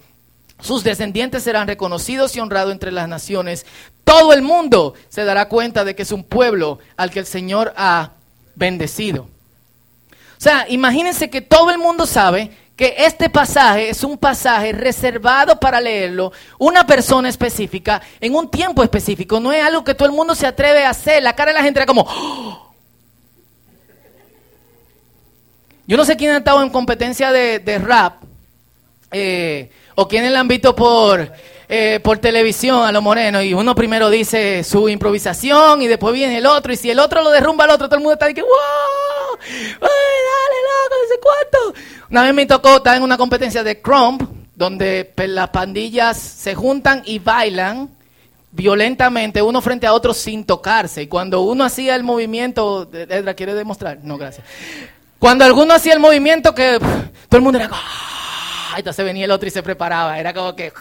Sus 0.60 0.84
descendientes 0.84 1.42
serán 1.42 1.68
reconocidos 1.68 2.36
y 2.36 2.40
honrados 2.40 2.72
entre 2.72 2.92
las 2.92 3.10
naciones. 3.10 3.66
Todo 4.04 4.34
el 4.34 4.44
mundo 4.44 4.94
se 5.10 5.24
dará 5.26 5.50
cuenta 5.50 5.84
de 5.84 5.96
que 5.96 6.04
es 6.04 6.12
un 6.12 6.24
pueblo 6.24 6.78
al 6.98 7.10
que 7.10 7.18
el 7.18 7.26
Señor 7.26 7.74
ha 7.78 8.12
bendecido. 8.54 9.24
O 9.24 10.44
sea, 10.44 10.68
imagínense 10.70 11.32
que 11.32 11.42
todo 11.42 11.72
el 11.72 11.80
mundo 11.80 12.06
sabe 12.06 12.52
que 12.76 12.96
este 12.98 13.30
pasaje 13.30 13.90
es 13.90 14.04
un 14.04 14.18
pasaje 14.18 14.72
reservado 14.72 15.60
para 15.60 15.80
leerlo 15.80 16.32
una 16.58 16.86
persona 16.86 17.30
específica 17.30 18.02
en 18.20 18.34
un 18.36 18.50
tiempo 18.50 18.82
específico. 18.84 19.40
No 19.40 19.52
es 19.52 19.64
algo 19.64 19.84
que 19.84 19.94
todo 19.94 20.08
el 20.08 20.16
mundo 20.16 20.34
se 20.34 20.48
atreve 20.48 20.86
a 20.86 20.90
hacer. 20.90 21.22
La 21.22 21.36
cara 21.36 21.52
de 21.52 21.58
la 21.58 21.64
gente 21.64 21.80
era 21.80 21.86
como... 21.86 22.06
¡Oh! 22.08 22.72
Yo 25.92 25.98
no 25.98 26.06
sé 26.06 26.16
quién 26.16 26.32
ha 26.32 26.38
estado 26.38 26.64
en 26.64 26.70
competencia 26.70 27.32
de, 27.32 27.78
rap 27.80 28.24
eh, 29.12 29.70
o 29.96 30.08
quién 30.08 30.32
la 30.32 30.40
han 30.40 30.48
visto 30.48 30.74
por, 30.74 31.30
eh, 31.68 32.00
por 32.02 32.18
televisión 32.20 32.84
a 32.84 32.92
lo 32.92 33.02
moreno 33.02 33.42
y 33.42 33.54
uno 33.54 33.76
primero 33.76 34.10
dice 34.10 34.64
su 34.64 34.88
improvisación 34.88 35.82
y 35.82 35.88
después 35.88 36.14
viene 36.14 36.38
el 36.38 36.46
otro 36.46 36.72
y 36.72 36.78
si 36.78 36.90
el 36.90 37.00
otro 37.00 37.22
lo 37.22 37.30
derrumba 37.30 37.66
al 37.66 37.72
otro 37.72 37.88
todo 37.88 37.98
el 37.98 38.04
mundo 38.04 38.14
está 38.14 38.28
de 38.28 38.34
que 38.36 38.42
¡wow! 38.42 38.50
¡Ay, 39.82 39.90
sé 41.12 41.20
cuánto. 41.22 41.80
Una 42.10 42.24
vez 42.24 42.34
me 42.34 42.46
tocó 42.46 42.78
estar 42.78 42.98
en 42.98 43.04
una 43.04 43.18
competencia 43.18 43.64
de 43.64 43.82
crump, 43.82 44.24
donde 44.56 45.12
pues, 45.16 45.30
las 45.30 45.50
pandillas 45.50 46.18
se 46.18 46.56
juntan 46.56 47.04
y 47.06 47.20
bailan 47.20 47.90
violentamente 48.52 49.42
uno 49.42 49.62
frente 49.62 49.88
a 49.88 49.94
otro 49.94 50.14
sin 50.14 50.46
tocarse. 50.46 51.04
Y 51.04 51.08
cuando 51.08 51.42
uno 51.42 51.64
hacía 51.64 51.96
el 51.96 52.04
movimiento, 52.04 52.90
Edra, 52.92 53.34
¿quiere 53.34 53.54
demostrar? 53.54 54.00
No, 54.04 54.18
gracias. 54.18 54.46
Cuando 55.20 55.46
alguno 55.46 55.74
hacía 55.74 55.94
el 55.94 56.00
movimiento 56.00 56.54
que 56.54 56.80
todo 56.80 57.38
el 57.38 57.42
mundo 57.42 57.60
era 57.60 57.70
¡Ah! 57.72 58.76
entonces 58.78 59.04
venía 59.04 59.26
el 59.26 59.32
otro 59.32 59.48
y 59.48 59.52
se 59.52 59.62
preparaba. 59.62 60.18
Era 60.18 60.34
como 60.34 60.56
que... 60.56 60.74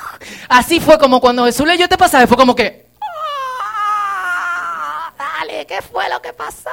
Así 0.48 0.80
fue 0.80 0.98
como 0.98 1.20
cuando 1.20 1.44
Jesús 1.44 1.66
leyó 1.66 1.84
este 1.84 1.98
pasaje, 1.98 2.26
fue 2.26 2.36
como 2.36 2.54
que... 2.54 2.86
¡Ah! 3.72 5.12
Dale, 5.18 5.66
¿qué 5.66 5.82
fue 5.82 6.08
lo 6.08 6.22
que 6.22 6.32
pasó? 6.32 6.70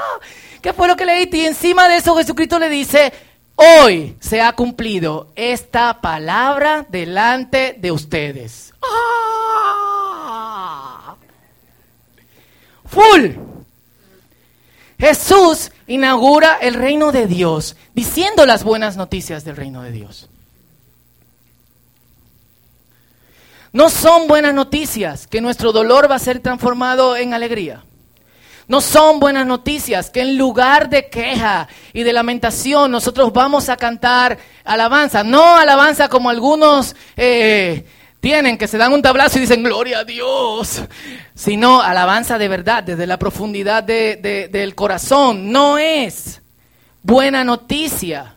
¿Qué 0.61 0.73
fue 0.73 0.87
lo 0.87 0.95
que 0.95 1.05
leíste? 1.05 1.37
Y 1.37 1.45
encima 1.45 1.87
de 1.87 1.97
eso 1.97 2.15
Jesucristo 2.15 2.59
le 2.59 2.69
dice, 2.69 3.11
Hoy 3.59 4.15
se 4.19 4.39
ha 4.39 4.53
cumplido 4.53 5.31
esta 5.35 5.99
palabra 5.99 6.85
delante 6.89 7.75
de 7.79 7.91
ustedes. 7.91 8.71
¡Ah! 8.83 9.97
Full. 12.85 13.31
Jesús 14.99 15.71
inaugura 15.87 16.59
el 16.61 16.75
reino 16.75 17.11
de 17.11 17.25
Dios 17.25 17.75
diciendo 17.95 18.45
las 18.45 18.63
buenas 18.63 18.95
noticias 18.95 19.43
del 19.43 19.55
reino 19.55 19.81
de 19.81 19.91
Dios. 19.91 20.29
No 23.73 23.89
son 23.89 24.27
buenas 24.27 24.53
noticias 24.53 25.25
que 25.25 25.41
nuestro 25.41 25.71
dolor 25.71 26.09
va 26.09 26.15
a 26.15 26.19
ser 26.19 26.41
transformado 26.41 27.17
en 27.17 27.33
alegría. 27.33 27.83
No 28.67 28.81
son 28.81 29.21
buenas 29.21 29.47
noticias 29.47 30.09
que 30.09 30.21
en 30.21 30.37
lugar 30.37 30.89
de 30.89 31.09
queja 31.09 31.69
y 31.93 32.03
de 32.03 32.11
lamentación 32.11 32.91
nosotros 32.91 33.31
vamos 33.31 33.69
a 33.69 33.77
cantar 33.77 34.37
alabanza. 34.65 35.23
No 35.23 35.55
alabanza 35.55 36.09
como 36.09 36.29
algunos 36.29 36.93
eh, 37.15 37.85
tienen, 38.19 38.57
que 38.57 38.67
se 38.67 38.77
dan 38.77 38.91
un 38.91 39.01
tablazo 39.01 39.37
y 39.37 39.41
dicen 39.41 39.63
gloria 39.63 39.99
a 39.99 40.03
Dios, 40.03 40.81
sino 41.33 41.81
alabanza 41.81 42.37
de 42.37 42.49
verdad, 42.49 42.83
desde 42.83 43.07
la 43.07 43.17
profundidad 43.17 43.83
del 43.83 44.75
corazón. 44.75 45.49
No 45.49 45.77
es 45.77 46.41
buena 47.03 47.45
noticia 47.45 48.35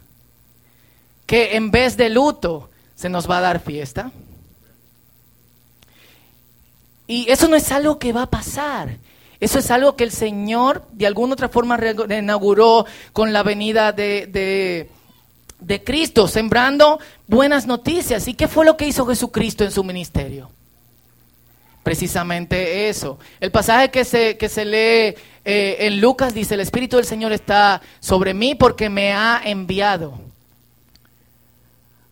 que 1.27 1.57
en 1.57 1.73
vez 1.73 1.97
de 1.97 2.09
luto 2.09 2.71
se 2.95 3.09
nos 3.09 3.29
va 3.29 3.39
a 3.39 3.41
dar 3.41 3.61
fiesta. 3.61 4.13
Y 7.09 7.29
eso 7.29 7.49
no 7.49 7.57
es 7.57 7.73
algo 7.73 7.99
que 7.99 8.13
va 8.13 8.23
a 8.23 8.31
pasar. 8.31 8.97
Eso 9.41 9.59
es 9.59 9.71
algo 9.71 9.97
que 9.97 10.05
el 10.05 10.13
Señor 10.13 10.87
de 10.93 11.07
alguna 11.07 11.33
otra 11.33 11.49
forma 11.49 11.79
inauguró 12.11 12.85
con 13.15 13.33
la 13.33 13.43
venida 13.43 13.93
de, 13.93 14.87
de, 15.59 15.85
Cristo, 15.85 16.29
sembrando 16.29 17.01
buenas 17.27 17.67
noticias. 17.67 18.29
¿Y 18.29 18.35
qué 18.35 18.49
fue 18.49 18.67
lo 18.67 18.77
que 18.77 18.87
hizo 18.87 19.07
Jesucristo 19.07 19.65
en 19.65 19.71
su 19.71 19.83
ministerio? 19.83 20.51
Precisamente 21.83 22.91
eso. 22.91 23.19
El 23.41 23.51
pasaje 23.51 23.91
que 23.91 24.05
se, 24.05 24.37
que 24.37 24.51
se 24.51 24.67
lee 24.67 25.15
eh, 25.47 25.77
en 25.87 26.01
Lucas 26.03 26.35
dice, 26.35 26.55
el 26.55 26.61
Espíritu 26.61 26.97
del 26.97 27.07
Señor 27.07 27.33
está 27.33 27.81
sobre 27.99 28.35
mí 28.35 28.55
porque 28.55 28.91
me 28.91 29.15
ha 29.15 29.41
enviado 29.43 30.21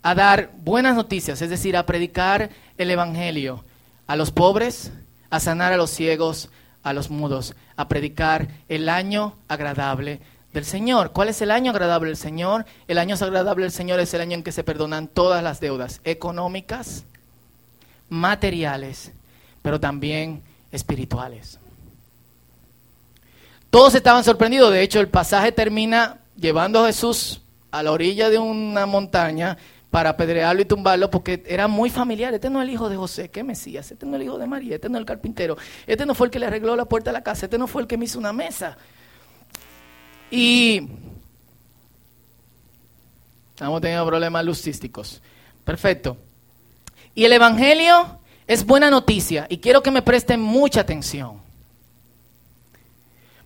a 0.01 0.15
dar 0.15 0.49
buenas 0.63 0.95
noticias, 0.95 1.41
es 1.43 1.49
decir, 1.51 1.77
a 1.77 1.85
predicar 1.85 2.49
el 2.79 2.89
Evangelio 2.89 3.63
a 4.07 4.15
los 4.15 4.31
pobres, 4.31 4.91
a 5.29 5.39
sanar 5.39 5.71
a 5.71 5.77
los 5.77 5.91
ciegos, 5.91 6.49
a 6.83 6.93
los 6.93 7.09
mudos, 7.09 7.55
a 7.75 7.87
predicar 7.87 8.47
el 8.67 8.89
año 8.89 9.35
agradable 9.47 10.19
del 10.53 10.65
Señor. 10.65 11.11
¿Cuál 11.11 11.29
es 11.29 11.41
el 11.41 11.51
año 11.51 11.71
agradable 11.71 12.09
del 12.09 12.17
Señor? 12.17 12.65
El 12.87 12.97
año 12.97 13.15
agradable 13.15 13.63
del 13.63 13.71
Señor 13.71 13.99
es 13.99 14.13
el 14.13 14.21
año 14.21 14.35
en 14.35 14.43
que 14.43 14.51
se 14.51 14.63
perdonan 14.63 15.07
todas 15.07 15.43
las 15.43 15.59
deudas 15.59 16.01
económicas, 16.03 17.05
materiales, 18.09 19.11
pero 19.61 19.79
también 19.79 20.41
espirituales. 20.71 21.59
Todos 23.69 23.93
estaban 23.93 24.23
sorprendidos, 24.23 24.71
de 24.71 24.81
hecho 24.81 24.99
el 24.99 25.09
pasaje 25.09 25.51
termina 25.51 26.17
llevando 26.35 26.83
a 26.83 26.87
Jesús 26.87 27.41
a 27.71 27.83
la 27.83 27.91
orilla 27.91 28.29
de 28.29 28.39
una 28.39 28.87
montaña 28.87 29.57
para 29.91 30.11
apedrearlo 30.11 30.61
y 30.61 30.65
tumbarlo 30.65 31.09
porque 31.09 31.43
era 31.47 31.67
muy 31.67 31.89
familiar. 31.89 32.33
Este 32.33 32.49
no 32.49 32.61
es 32.61 32.67
el 32.67 32.73
hijo 32.73 32.89
de 32.89 32.95
José, 32.95 33.29
¿qué 33.29 33.43
Mesías? 33.43 33.91
Este 33.91 34.05
no 34.05 34.15
es 34.15 34.21
el 34.21 34.27
hijo 34.27 34.37
de 34.37 34.47
María, 34.47 34.75
este 34.75 34.89
no 34.89 34.97
es 34.97 35.01
el 35.01 35.05
carpintero, 35.05 35.57
este 35.87 36.05
no 36.05 36.13
fue 36.13 36.27
el 36.27 36.31
que 36.31 36.39
le 36.39 36.45
arregló 36.45 36.75
la 36.75 36.85
puerta 36.85 37.09
de 37.09 37.13
la 37.13 37.23
casa, 37.23 37.45
este 37.45 37.57
no 37.57 37.67
fue 37.67 37.81
el 37.81 37.87
que 37.87 37.97
me 37.97 38.05
hizo 38.05 38.19
una 38.19 38.33
mesa. 38.33 38.77
Y 40.31 40.87
estamos 43.49 43.81
teniendo 43.81 44.05
problemas 44.05 44.45
lucísticos. 44.45 45.21
Perfecto. 45.65 46.17
Y 47.15 47.25
el 47.25 47.33
Evangelio 47.33 48.19
es 48.47 48.65
buena 48.65 48.89
noticia 48.89 49.47
y 49.49 49.57
quiero 49.57 49.81
que 49.81 49.91
me 49.91 50.01
presten 50.01 50.39
mucha 50.39 50.81
atención. 50.81 51.48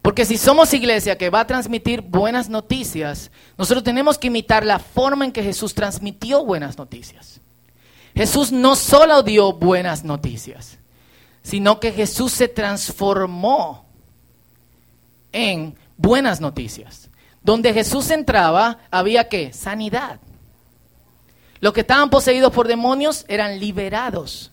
Porque 0.03 0.25
si 0.25 0.37
somos 0.37 0.73
iglesia 0.73 1.17
que 1.17 1.29
va 1.29 1.39
a 1.39 1.47
transmitir 1.47 2.01
buenas 2.01 2.49
noticias, 2.49 3.31
nosotros 3.57 3.85
tenemos 3.85 4.17
que 4.17 4.27
imitar 4.27 4.65
la 4.65 4.77
forma 4.77 5.23
en 5.23 5.31
que 5.31 5.41
Jesús 5.41 5.73
transmitió 5.73 6.43
buenas 6.43 6.77
noticias. 6.77 7.39
Jesús 8.13 8.51
no 8.51 8.75
solo 8.75 9.23
dio 9.23 9.53
buenas 9.53 10.03
noticias, 10.03 10.77
sino 11.41 11.79
que 11.79 11.93
Jesús 11.93 12.33
se 12.33 12.49
transformó 12.49 13.85
en 15.31 15.73
buenas 15.95 16.41
noticias. 16.41 17.09
Donde 17.41 17.73
Jesús 17.73 18.11
entraba, 18.11 18.79
había 18.91 19.29
que 19.29 19.53
sanidad. 19.53 20.19
Los 21.61 21.71
que 21.71 21.79
estaban 21.79 22.09
poseídos 22.09 22.51
por 22.51 22.67
demonios 22.67 23.23
eran 23.29 23.57
liberados. 23.57 24.51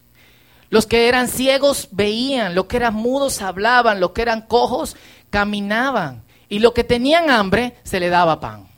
Los 0.70 0.86
que 0.86 1.08
eran 1.08 1.26
ciegos 1.26 1.88
veían, 1.90 2.54
los 2.54 2.66
que 2.66 2.76
eran 2.76 2.94
mudos 2.94 3.42
hablaban, 3.42 3.98
los 3.98 4.12
que 4.12 4.22
eran 4.22 4.42
cojos 4.42 4.96
caminaban 5.30 6.22
y 6.48 6.58
lo 6.58 6.74
que 6.74 6.84
tenían 6.84 7.30
hambre 7.30 7.76
se 7.84 8.00
le 8.00 8.10
daba 8.10 8.40
pan. 8.40 8.68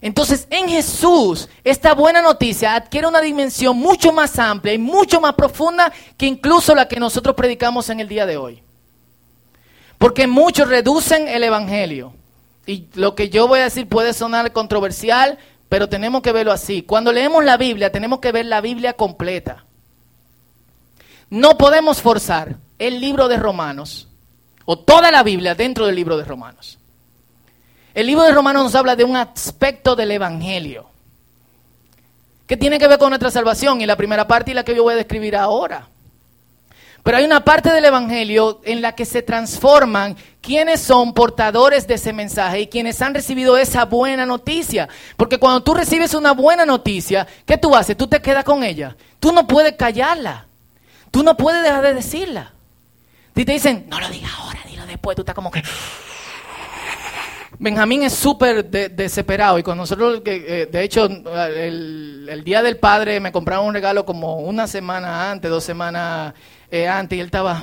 Entonces 0.00 0.46
en 0.50 0.68
Jesús 0.68 1.48
esta 1.64 1.94
buena 1.94 2.22
noticia 2.22 2.74
adquiere 2.74 3.06
una 3.06 3.20
dimensión 3.20 3.76
mucho 3.76 4.12
más 4.12 4.38
amplia 4.38 4.74
y 4.74 4.78
mucho 4.78 5.20
más 5.20 5.34
profunda 5.34 5.92
que 6.16 6.26
incluso 6.26 6.74
la 6.74 6.88
que 6.88 7.00
nosotros 7.00 7.34
predicamos 7.34 7.90
en 7.90 8.00
el 8.00 8.08
día 8.08 8.26
de 8.26 8.36
hoy. 8.36 8.62
Porque 9.98 10.26
muchos 10.26 10.68
reducen 10.68 11.26
el 11.28 11.42
Evangelio. 11.42 12.12
Y 12.66 12.86
lo 12.94 13.14
que 13.14 13.30
yo 13.30 13.48
voy 13.48 13.60
a 13.60 13.64
decir 13.64 13.88
puede 13.88 14.12
sonar 14.12 14.52
controversial, 14.52 15.38
pero 15.68 15.88
tenemos 15.88 16.22
que 16.22 16.32
verlo 16.32 16.52
así. 16.52 16.82
Cuando 16.82 17.12
leemos 17.12 17.44
la 17.44 17.56
Biblia 17.56 17.90
tenemos 17.90 18.20
que 18.20 18.30
ver 18.30 18.46
la 18.46 18.60
Biblia 18.60 18.92
completa. 18.92 19.64
No 21.30 21.58
podemos 21.58 22.00
forzar 22.00 22.56
el 22.78 23.00
libro 23.00 23.26
de 23.28 23.36
Romanos 23.36 24.08
o 24.70 24.78
toda 24.78 25.10
la 25.10 25.22
Biblia 25.22 25.54
dentro 25.54 25.86
del 25.86 25.94
libro 25.94 26.18
de 26.18 26.24
Romanos. 26.24 26.78
El 27.94 28.06
libro 28.06 28.22
de 28.24 28.32
Romanos 28.32 28.64
nos 28.64 28.74
habla 28.74 28.96
de 28.96 29.02
un 29.02 29.16
aspecto 29.16 29.96
del 29.96 30.10
Evangelio 30.10 30.84
que 32.46 32.58
tiene 32.58 32.78
que 32.78 32.86
ver 32.86 32.98
con 32.98 33.08
nuestra 33.08 33.30
salvación 33.30 33.80
y 33.80 33.86
la 33.86 33.96
primera 33.96 34.28
parte 34.28 34.50
y 34.50 34.54
la 34.54 34.66
que 34.66 34.74
yo 34.74 34.82
voy 34.82 34.92
a 34.92 34.98
describir 34.98 35.36
ahora. 35.36 35.88
Pero 37.02 37.16
hay 37.16 37.24
una 37.24 37.42
parte 37.42 37.72
del 37.72 37.86
Evangelio 37.86 38.60
en 38.62 38.82
la 38.82 38.94
que 38.94 39.06
se 39.06 39.22
transforman 39.22 40.18
quienes 40.42 40.82
son 40.82 41.14
portadores 41.14 41.86
de 41.86 41.94
ese 41.94 42.12
mensaje 42.12 42.60
y 42.60 42.66
quienes 42.66 43.00
han 43.00 43.14
recibido 43.14 43.56
esa 43.56 43.86
buena 43.86 44.26
noticia. 44.26 44.86
Porque 45.16 45.38
cuando 45.38 45.62
tú 45.62 45.72
recibes 45.72 46.12
una 46.12 46.32
buena 46.32 46.66
noticia, 46.66 47.26
¿qué 47.46 47.56
tú 47.56 47.74
haces? 47.74 47.96
Tú 47.96 48.06
te 48.06 48.20
quedas 48.20 48.44
con 48.44 48.62
ella. 48.62 48.98
Tú 49.18 49.32
no 49.32 49.46
puedes 49.46 49.76
callarla. 49.76 50.44
Tú 51.10 51.22
no 51.22 51.38
puedes 51.38 51.62
dejar 51.62 51.82
de 51.84 51.94
decirla. 51.94 52.52
Si 53.38 53.44
te 53.44 53.52
dicen, 53.52 53.86
no 53.88 54.00
lo 54.00 54.08
digas 54.08 54.32
ahora, 54.36 54.58
dilo 54.68 54.84
después, 54.84 55.14
tú 55.14 55.22
estás 55.22 55.36
como 55.36 55.48
que... 55.48 55.62
Benjamín 57.60 58.02
es 58.02 58.12
súper 58.12 58.68
desesperado. 58.68 59.60
Y 59.60 59.62
con 59.62 59.78
nosotros, 59.78 60.22
eh, 60.24 60.68
de 60.68 60.82
hecho, 60.82 61.04
el, 61.06 62.42
día 62.44 62.62
del 62.62 62.78
padre 62.78 63.20
me 63.20 63.30
compraron 63.30 63.66
un 63.66 63.74
regalo 63.74 64.04
como 64.04 64.38
una 64.40 64.66
semana 64.66 65.30
antes, 65.30 65.48
dos 65.52 65.62
semanas 65.62 66.34
eh, 66.68 66.88
antes 66.88 67.16
y 67.16 67.20
él 67.20 67.26
estaba, 67.26 67.62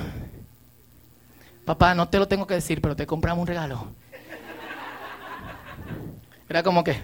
papá, 1.66 1.94
no 1.94 2.08
te 2.08 2.20
lo 2.20 2.26
tengo 2.26 2.46
que 2.46 2.54
decir, 2.54 2.80
pero 2.80 2.96
te 2.96 3.06
compramos 3.06 3.42
un 3.42 3.48
regalo. 3.48 3.88
Era 6.48 6.62
como 6.62 6.82
que, 6.82 7.02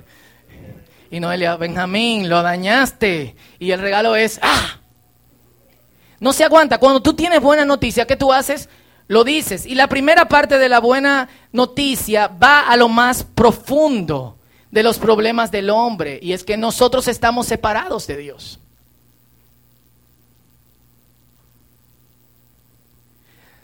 y 1.10 1.20
Noelia, 1.20 1.56
Benjamín, 1.56 2.30
lo 2.30 2.40
dañaste 2.40 3.36
y 3.58 3.70
el 3.70 3.80
regalo 3.80 4.16
es, 4.16 4.40
ah, 4.42 4.78
no 6.22 6.32
se 6.32 6.44
aguanta. 6.44 6.78
Cuando 6.78 7.02
tú 7.02 7.14
tienes 7.14 7.40
buena 7.40 7.64
noticia, 7.64 8.06
¿qué 8.06 8.14
tú 8.14 8.32
haces? 8.32 8.68
Lo 9.08 9.24
dices. 9.24 9.66
Y 9.66 9.74
la 9.74 9.88
primera 9.88 10.28
parte 10.28 10.56
de 10.56 10.68
la 10.68 10.78
buena 10.78 11.28
noticia 11.50 12.28
va 12.28 12.60
a 12.60 12.76
lo 12.76 12.88
más 12.88 13.24
profundo 13.24 14.38
de 14.70 14.84
los 14.84 15.00
problemas 15.00 15.50
del 15.50 15.68
hombre. 15.68 16.20
Y 16.22 16.32
es 16.32 16.44
que 16.44 16.56
nosotros 16.56 17.08
estamos 17.08 17.48
separados 17.48 18.06
de 18.06 18.18
Dios. 18.18 18.60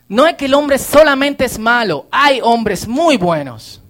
No 0.09 0.27
es 0.27 0.35
que 0.35 0.47
el 0.47 0.55
hombre 0.55 0.79
solamente 0.79 1.45
es 1.45 1.61
malo, 1.61 2.07
hay 2.11 2.41
hombres 2.43 2.89
muy 2.89 3.17
buenos 3.17 3.83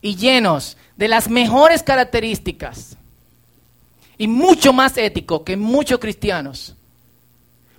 y 0.00 0.14
llenos 0.14 0.76
de 0.96 1.08
las 1.08 1.28
mejores 1.28 1.82
características 1.82 2.96
y 4.16 4.28
mucho 4.28 4.72
más 4.72 4.96
ético 4.96 5.42
que 5.42 5.56
muchos 5.56 5.98
cristianos 5.98 6.73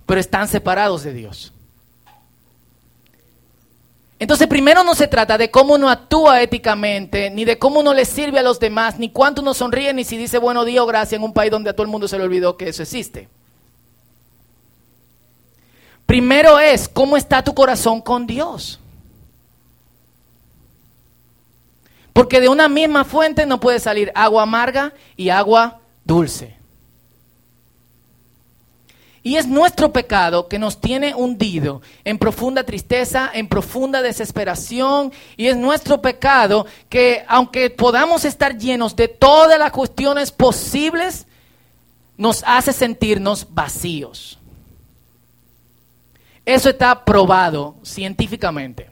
pero 0.06 0.20
están 0.20 0.48
separados 0.48 1.02
de 1.02 1.12
Dios. 1.12 1.52
Entonces, 4.18 4.46
primero 4.46 4.82
no 4.82 4.94
se 4.94 5.08
trata 5.08 5.36
de 5.36 5.50
cómo 5.50 5.74
uno 5.74 5.90
actúa 5.90 6.40
éticamente, 6.40 7.28
ni 7.28 7.44
de 7.44 7.58
cómo 7.58 7.80
uno 7.80 7.92
le 7.92 8.06
sirve 8.06 8.38
a 8.38 8.42
los 8.42 8.58
demás, 8.58 8.98
ni 8.98 9.10
cuánto 9.10 9.42
uno 9.42 9.52
sonríe, 9.52 9.92
ni 9.92 10.04
si 10.04 10.16
dice 10.16 10.38
bueno 10.38 10.62
o 10.62 10.86
gracias 10.86 11.18
en 11.18 11.22
un 11.22 11.34
país 11.34 11.50
donde 11.50 11.68
a 11.68 11.74
todo 11.74 11.82
el 11.82 11.90
mundo 11.90 12.08
se 12.08 12.16
le 12.16 12.24
olvidó 12.24 12.56
que 12.56 12.68
eso 12.68 12.82
existe. 12.82 13.28
Primero 16.06 16.58
es 16.58 16.88
cómo 16.88 17.16
está 17.16 17.42
tu 17.44 17.52
corazón 17.52 18.00
con 18.00 18.26
Dios. 18.26 18.80
Porque 22.12 22.40
de 22.40 22.48
una 22.48 22.68
misma 22.68 23.04
fuente 23.04 23.44
no 23.44 23.60
puede 23.60 23.80
salir 23.80 24.10
agua 24.14 24.44
amarga 24.44 24.94
y 25.16 25.28
agua 25.28 25.80
dulce. 26.04 26.56
Y 29.26 29.38
es 29.38 29.48
nuestro 29.48 29.92
pecado 29.92 30.46
que 30.46 30.56
nos 30.56 30.80
tiene 30.80 31.12
hundido 31.12 31.82
en 32.04 32.16
profunda 32.16 32.62
tristeza, 32.62 33.28
en 33.34 33.48
profunda 33.48 34.00
desesperación. 34.00 35.12
Y 35.36 35.48
es 35.48 35.56
nuestro 35.56 36.00
pecado 36.00 36.64
que 36.88 37.24
aunque 37.26 37.70
podamos 37.70 38.24
estar 38.24 38.56
llenos 38.56 38.94
de 38.94 39.08
todas 39.08 39.58
las 39.58 39.72
cuestiones 39.72 40.30
posibles, 40.30 41.26
nos 42.16 42.44
hace 42.46 42.72
sentirnos 42.72 43.48
vacíos. 43.50 44.38
Eso 46.44 46.70
está 46.70 47.04
probado 47.04 47.74
científicamente. 47.82 48.88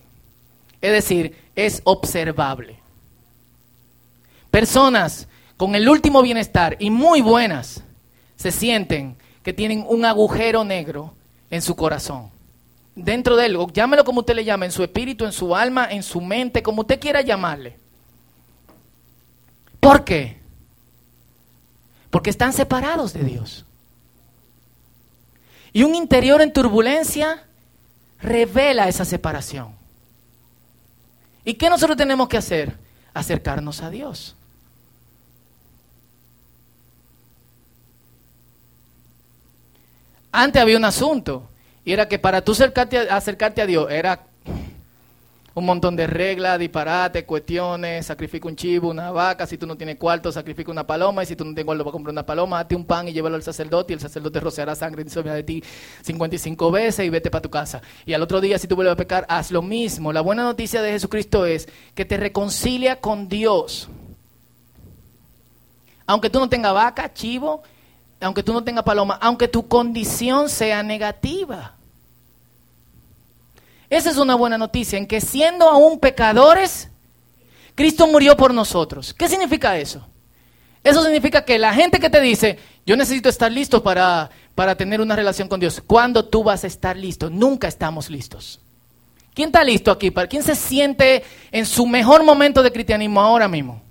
Es 0.81 0.91
decir, 0.91 1.37
es 1.55 1.81
observable. 1.85 2.81
Personas 4.51 5.29
con 5.57 5.77
el 5.77 5.89
último 5.89 6.23
bienestar 6.23 6.77
y 6.81 6.91
muy 6.91 7.21
buenas 7.21 7.85
se 8.35 8.51
sienten 8.51 9.17
que 9.45 9.53
tienen 9.53 9.85
un 9.87 10.05
agujero 10.05 10.65
negro 10.65 11.15
en 11.51 11.63
su 11.63 11.77
corazón. 11.77 12.31
Dentro 12.97 13.37
de 13.37 13.47
él, 13.47 13.59
llámelo 13.73 14.05
como 14.05 14.21
usted 14.21 14.35
le 14.35 14.45
llame, 14.45 14.67
en 14.67 14.73
su 14.73 14.83
espíritu, 14.83 15.25
en 15.27 15.33
su 15.33 15.55
alma, 15.55 15.87
en 15.91 16.03
su 16.03 16.21
mente, 16.21 16.63
como 16.63 16.81
usted 16.81 16.99
quiera 16.99 17.21
llamarle. 17.21 17.77
¿Por 19.79 20.03
qué? 20.03 20.39
Porque 22.11 22.31
están 22.31 22.53
separados 22.53 23.13
de 23.13 23.23
Dios. 23.23 23.67
Y 25.73 25.83
un 25.83 25.95
interior 25.95 26.41
en 26.41 26.53
turbulencia 26.53 27.45
revela 28.21 28.89
esa 28.89 29.05
separación. 29.05 29.75
¿Y 31.45 31.55
qué 31.55 31.69
nosotros 31.69 31.99
tenemos 31.99 32.29
que 32.29 32.39
hacer? 32.39 32.79
Acercarnos 33.13 33.83
a 33.83 33.91
Dios. 33.91 34.37
Antes 40.37 40.61
había 40.61 40.77
un 40.77 40.85
asunto, 40.85 41.49
y 41.85 41.93
era 41.93 42.09
que 42.09 42.19
para 42.19 42.43
tú 42.43 42.51
acercarte 42.51 42.99
a, 42.99 43.15
acercarte 43.15 43.63
a 43.63 43.67
Dios 43.67 43.89
era 43.89 44.25
un 45.55 45.65
montón 45.65 45.95
de 45.95 46.09
reglas, 46.09 46.59
disparates, 46.59 47.23
cuestiones, 47.23 48.07
sacrifica 48.07 48.49
un 48.49 48.57
chivo, 48.57 48.91
una 48.91 49.13
vaca, 49.13 49.47
si 49.47 49.57
tú 49.57 49.65
no 49.65 49.77
tienes 49.77 49.95
cuarto, 49.95 50.33
sacrifica 50.33 50.73
una 50.73 50.85
paloma, 50.85 51.23
y 51.23 51.27
si 51.27 51.37
tú 51.37 51.45
no 51.45 51.55
tienes 51.55 51.67
cuarto, 51.67 51.89
a 51.89 51.93
comprar 51.93 52.11
una 52.11 52.27
paloma, 52.27 52.59
hazte 52.59 52.75
un 52.75 52.85
pan 52.85 53.07
y 53.07 53.13
llévalo 53.13 53.37
al 53.37 53.45
sacerdote, 53.45 53.93
y 53.93 53.95
el 53.95 54.01
sacerdote 54.01 54.41
rociará 54.41 54.75
sangre 54.75 55.05
de 55.05 55.43
ti 55.45 55.63
55 56.03 56.69
veces 56.73 57.07
y 57.07 57.11
vete 57.11 57.31
para 57.31 57.43
tu 57.43 57.51
casa. 57.51 57.81
Y 58.05 58.13
al 58.13 58.21
otro 58.21 58.41
día, 58.41 58.59
si 58.59 58.67
tú 58.67 58.75
vuelves 58.75 58.95
a 58.95 58.97
pecar, 58.97 59.25
haz 59.29 59.53
lo 59.53 59.63
mismo. 59.63 60.13
La 60.13 60.21
buena 60.21 60.43
noticia 60.43 60.83
de 60.83 60.91
Jesucristo 60.91 61.47
es 61.47 61.69
que 61.95 62.05
te 62.05 62.17
reconcilia 62.17 63.01
con 63.01 63.29
Dios. 63.29 63.89
Aunque 66.07 66.29
tú 66.29 66.41
no 66.41 66.49
tengas 66.49 66.75
vaca, 66.75 67.15
chivo, 67.15 67.63
aunque 68.25 68.43
tú 68.43 68.53
no 68.53 68.65
tengas 68.65 68.85
paloma, 68.85 69.19
aunque 69.21 69.49
tu 69.49 69.69
condición 69.69 70.49
sea 70.49 70.83
negativa. 70.83 71.75
Esa 73.91 74.11
es 74.11 74.17
una 74.17 74.35
buena 74.35 74.57
noticia, 74.57 74.99
en 74.99 75.07
que 75.07 75.21
siendo 75.21 75.69
aún 75.69 75.99
pecadores, 75.99 76.89
Cristo 77.75 78.07
murió 78.07 78.37
por 78.37 78.55
nosotros. 78.55 79.13
¿Qué 79.13 79.29
significa 79.29 79.77
eso? 79.79 80.07
Eso 80.83 81.03
significa 81.03 81.45
que 81.45 81.59
la 81.59 81.75
gente 81.75 82.01
que 82.01 82.11
te 82.11 82.21
dice, 82.21 82.59
yo 82.87 82.97
necesito 82.97 83.29
estar 83.29 83.53
listo 83.53 83.83
para, 83.83 84.31
para 84.55 84.75
tener 84.75 85.01
una 85.01 85.17
relación 85.17 85.49
con 85.49 85.61
Dios, 85.61 85.83
¿cuándo 85.87 86.25
tú 86.25 86.43
vas 86.43 86.65
a 86.65 86.67
estar 86.67 86.97
listo? 86.97 87.29
Nunca 87.29 87.69
estamos 87.69 88.09
listos. 88.09 88.59
¿Quién 89.35 89.49
está 89.49 89.63
listo 89.65 89.91
aquí? 89.91 90.11
¿Quién 90.11 90.43
se 90.43 90.55
siente 90.55 91.25
en 91.53 91.67
su 91.67 91.87
mejor 91.87 92.25
momento 92.25 92.63
de 92.63 92.73
cristianismo 92.73 93.21
ahora 93.21 93.49
mismo? 93.49 93.84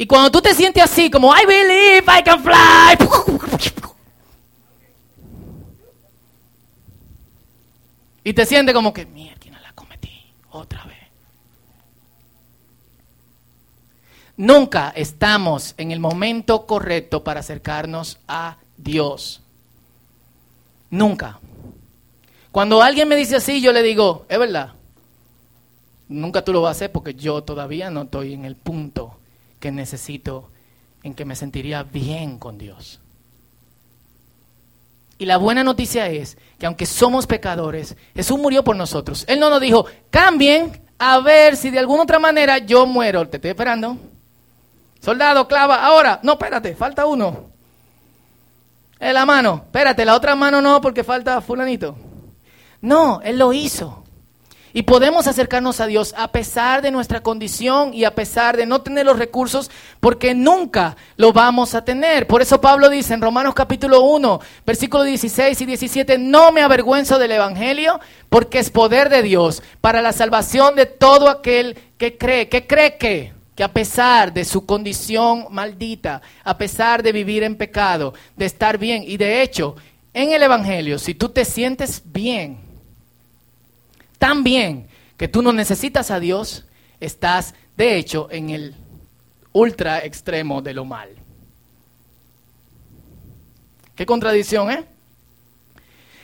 Y 0.00 0.06
cuando 0.06 0.30
tú 0.30 0.40
te 0.40 0.54
sientes 0.54 0.82
así, 0.82 1.10
como, 1.10 1.30
I 1.36 1.44
believe 1.44 2.06
I 2.06 2.22
can 2.24 2.42
fly. 2.42 2.96
Y 8.24 8.32
te 8.32 8.46
sientes 8.46 8.74
como 8.74 8.94
que, 8.94 9.04
mierda, 9.04 9.60
la 9.60 9.74
cometí 9.74 10.32
otra 10.52 10.86
vez. 10.86 10.96
Nunca 14.38 14.88
estamos 14.96 15.74
en 15.76 15.90
el 15.90 16.00
momento 16.00 16.64
correcto 16.64 17.22
para 17.22 17.40
acercarnos 17.40 18.20
a 18.26 18.56
Dios. 18.78 19.42
Nunca. 20.88 21.40
Cuando 22.50 22.82
alguien 22.82 23.06
me 23.06 23.16
dice 23.16 23.36
así, 23.36 23.60
yo 23.60 23.70
le 23.70 23.82
digo, 23.82 24.24
es 24.30 24.38
verdad. 24.38 24.72
Nunca 26.08 26.42
tú 26.42 26.54
lo 26.54 26.62
vas 26.62 26.68
a 26.68 26.78
hacer 26.78 26.90
porque 26.90 27.14
yo 27.14 27.42
todavía 27.42 27.90
no 27.90 28.04
estoy 28.04 28.32
en 28.32 28.46
el 28.46 28.56
punto 28.56 29.19
que 29.60 29.70
necesito, 29.70 30.50
en 31.02 31.14
que 31.14 31.24
me 31.24 31.36
sentiría 31.36 31.82
bien 31.84 32.38
con 32.38 32.58
Dios. 32.58 32.98
Y 35.18 35.26
la 35.26 35.36
buena 35.36 35.62
noticia 35.62 36.08
es 36.08 36.38
que 36.58 36.64
aunque 36.64 36.86
somos 36.86 37.26
pecadores, 37.26 37.94
Jesús 38.14 38.38
murió 38.38 38.64
por 38.64 38.74
nosotros. 38.74 39.24
Él 39.28 39.38
no 39.38 39.50
nos 39.50 39.60
dijo, 39.60 39.84
cambien 40.10 40.80
a 40.98 41.20
ver 41.20 41.56
si 41.58 41.70
de 41.70 41.78
alguna 41.78 42.04
otra 42.04 42.18
manera 42.18 42.56
yo 42.58 42.86
muero. 42.86 43.28
Te 43.28 43.36
estoy 43.36 43.50
esperando. 43.50 43.98
Soldado, 45.00 45.46
clava, 45.46 45.84
ahora. 45.84 46.20
No, 46.22 46.32
espérate, 46.32 46.74
falta 46.74 47.04
uno. 47.04 47.50
En 48.98 49.12
la 49.12 49.26
mano. 49.26 49.62
Espérate, 49.66 50.06
la 50.06 50.14
otra 50.14 50.34
mano 50.34 50.62
no 50.62 50.80
porque 50.80 51.04
falta 51.04 51.40
fulanito. 51.42 51.96
No, 52.80 53.20
Él 53.22 53.38
lo 53.38 53.52
hizo. 53.52 53.99
Y 54.72 54.82
podemos 54.82 55.26
acercarnos 55.26 55.80
a 55.80 55.86
Dios 55.86 56.14
a 56.16 56.30
pesar 56.30 56.80
de 56.80 56.92
nuestra 56.92 57.22
condición 57.22 57.92
y 57.92 58.04
a 58.04 58.14
pesar 58.14 58.56
de 58.56 58.66
no 58.66 58.82
tener 58.82 59.04
los 59.04 59.18
recursos, 59.18 59.70
porque 59.98 60.34
nunca 60.34 60.96
lo 61.16 61.32
vamos 61.32 61.74
a 61.74 61.84
tener. 61.84 62.26
Por 62.26 62.40
eso 62.40 62.60
Pablo 62.60 62.88
dice 62.88 63.14
en 63.14 63.20
Romanos 63.20 63.54
capítulo 63.54 64.02
1, 64.02 64.40
versículos 64.64 65.06
16 65.06 65.60
y 65.60 65.66
17, 65.66 66.18
no 66.18 66.52
me 66.52 66.62
avergüenzo 66.62 67.18
del 67.18 67.32
Evangelio, 67.32 67.98
porque 68.28 68.60
es 68.60 68.70
poder 68.70 69.08
de 69.08 69.22
Dios 69.22 69.62
para 69.80 70.02
la 70.02 70.12
salvación 70.12 70.76
de 70.76 70.86
todo 70.86 71.28
aquel 71.28 71.76
que 71.98 72.16
cree. 72.16 72.48
¿Qué 72.48 72.66
cree 72.66 72.96
que? 72.96 73.32
Que 73.56 73.64
a 73.64 73.72
pesar 73.72 74.32
de 74.32 74.44
su 74.44 74.64
condición 74.66 75.46
maldita, 75.50 76.22
a 76.44 76.56
pesar 76.56 77.02
de 77.02 77.12
vivir 77.12 77.42
en 77.42 77.56
pecado, 77.56 78.14
de 78.36 78.46
estar 78.46 78.78
bien, 78.78 79.02
y 79.04 79.16
de 79.16 79.42
hecho, 79.42 79.74
en 80.14 80.32
el 80.32 80.42
Evangelio, 80.42 80.98
si 80.98 81.14
tú 81.14 81.28
te 81.28 81.44
sientes 81.44 82.02
bien, 82.04 82.69
tan 84.20 84.44
bien 84.44 84.86
que 85.16 85.26
tú 85.28 85.42
no 85.42 85.52
necesitas 85.52 86.10
a 86.10 86.20
Dios, 86.20 86.66
estás 87.00 87.54
de 87.76 87.96
hecho 87.96 88.28
en 88.30 88.50
el 88.50 88.74
ultra 89.52 90.04
extremo 90.04 90.62
de 90.62 90.74
lo 90.74 90.84
mal. 90.84 91.08
Qué 93.96 94.06
contradicción, 94.06 94.70
¿eh? 94.70 94.84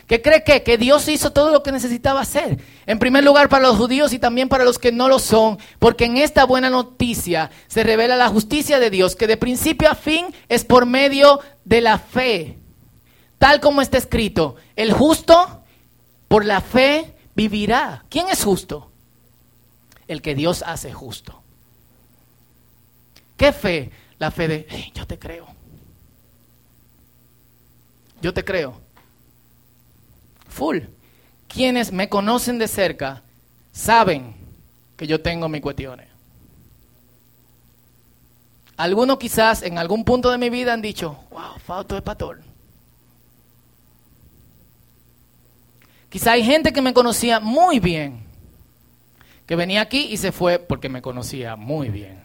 ¿Qué 0.06 0.22
cree 0.22 0.44
que? 0.44 0.62
Que 0.62 0.78
Dios 0.78 1.08
hizo 1.08 1.32
todo 1.32 1.50
lo 1.50 1.62
que 1.62 1.72
necesitaba 1.72 2.20
hacer. 2.20 2.58
En 2.84 2.98
primer 2.98 3.24
lugar 3.24 3.48
para 3.48 3.66
los 3.66 3.76
judíos 3.76 4.12
y 4.12 4.18
también 4.18 4.48
para 4.48 4.64
los 4.64 4.78
que 4.78 4.92
no 4.92 5.08
lo 5.08 5.18
son, 5.18 5.58
porque 5.78 6.04
en 6.04 6.18
esta 6.18 6.44
buena 6.44 6.70
noticia 6.70 7.50
se 7.66 7.82
revela 7.82 8.14
la 8.16 8.28
justicia 8.28 8.78
de 8.78 8.90
Dios, 8.90 9.16
que 9.16 9.26
de 9.26 9.38
principio 9.38 9.90
a 9.90 9.94
fin 9.94 10.26
es 10.48 10.64
por 10.64 10.84
medio 10.84 11.40
de 11.64 11.80
la 11.80 11.98
fe. 11.98 12.58
Tal 13.38 13.60
como 13.60 13.80
está 13.80 13.96
escrito, 13.96 14.56
el 14.76 14.92
justo 14.92 15.62
por 16.28 16.44
la 16.44 16.60
fe 16.60 17.15
vivirá. 17.36 18.04
¿Quién 18.08 18.28
es 18.28 18.42
justo? 18.42 18.90
El 20.08 20.22
que 20.22 20.34
Dios 20.34 20.64
hace 20.66 20.92
justo. 20.92 21.42
¿Qué 23.36 23.52
fe? 23.52 23.92
La 24.18 24.30
fe 24.30 24.48
de, 24.48 24.92
yo 24.94 25.06
te 25.06 25.18
creo. 25.18 25.46
Yo 28.22 28.32
te 28.32 28.44
creo. 28.44 28.80
Full. 30.48 30.78
Quienes 31.46 31.92
me 31.92 32.08
conocen 32.08 32.58
de 32.58 32.66
cerca 32.66 33.22
saben 33.72 34.34
que 34.96 35.06
yo 35.06 35.20
tengo 35.20 35.48
mis 35.48 35.60
cuestiones. 35.60 36.08
Algunos 38.78 39.18
quizás 39.18 39.62
en 39.62 39.78
algún 39.78 40.04
punto 40.04 40.30
de 40.30 40.38
mi 40.38 40.50
vida 40.50 40.72
han 40.72 40.82
dicho, 40.82 41.18
wow, 41.30 41.58
falto 41.64 41.94
de 41.94 42.02
pastor. 42.02 42.45
Quizá 46.16 46.32
hay 46.32 46.44
gente 46.44 46.72
que 46.72 46.80
me 46.80 46.94
conocía 46.94 47.40
muy 47.40 47.78
bien, 47.78 48.20
que 49.44 49.54
venía 49.54 49.82
aquí 49.82 50.06
y 50.10 50.16
se 50.16 50.32
fue 50.32 50.58
porque 50.58 50.88
me 50.88 51.02
conocía 51.02 51.56
muy 51.56 51.90
bien. 51.90 52.24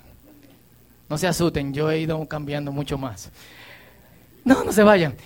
No 1.10 1.18
se 1.18 1.28
asusten, 1.28 1.74
yo 1.74 1.92
he 1.92 2.00
ido 2.00 2.26
cambiando 2.26 2.72
mucho 2.72 2.98
más. 2.98 3.32
No, 4.46 4.64
no 4.64 4.72
se 4.72 4.84
vayan. 4.84 5.18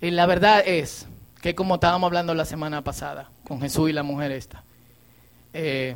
Y 0.00 0.10
la 0.10 0.26
verdad 0.26 0.64
es 0.66 1.06
que 1.40 1.54
como 1.54 1.76
estábamos 1.76 2.08
hablando 2.08 2.34
la 2.34 2.44
semana 2.44 2.82
pasada 2.82 3.30
con 3.46 3.60
Jesús 3.60 3.90
y 3.90 3.92
la 3.92 4.02
mujer 4.02 4.32
esta, 4.32 4.64
eh, 5.52 5.94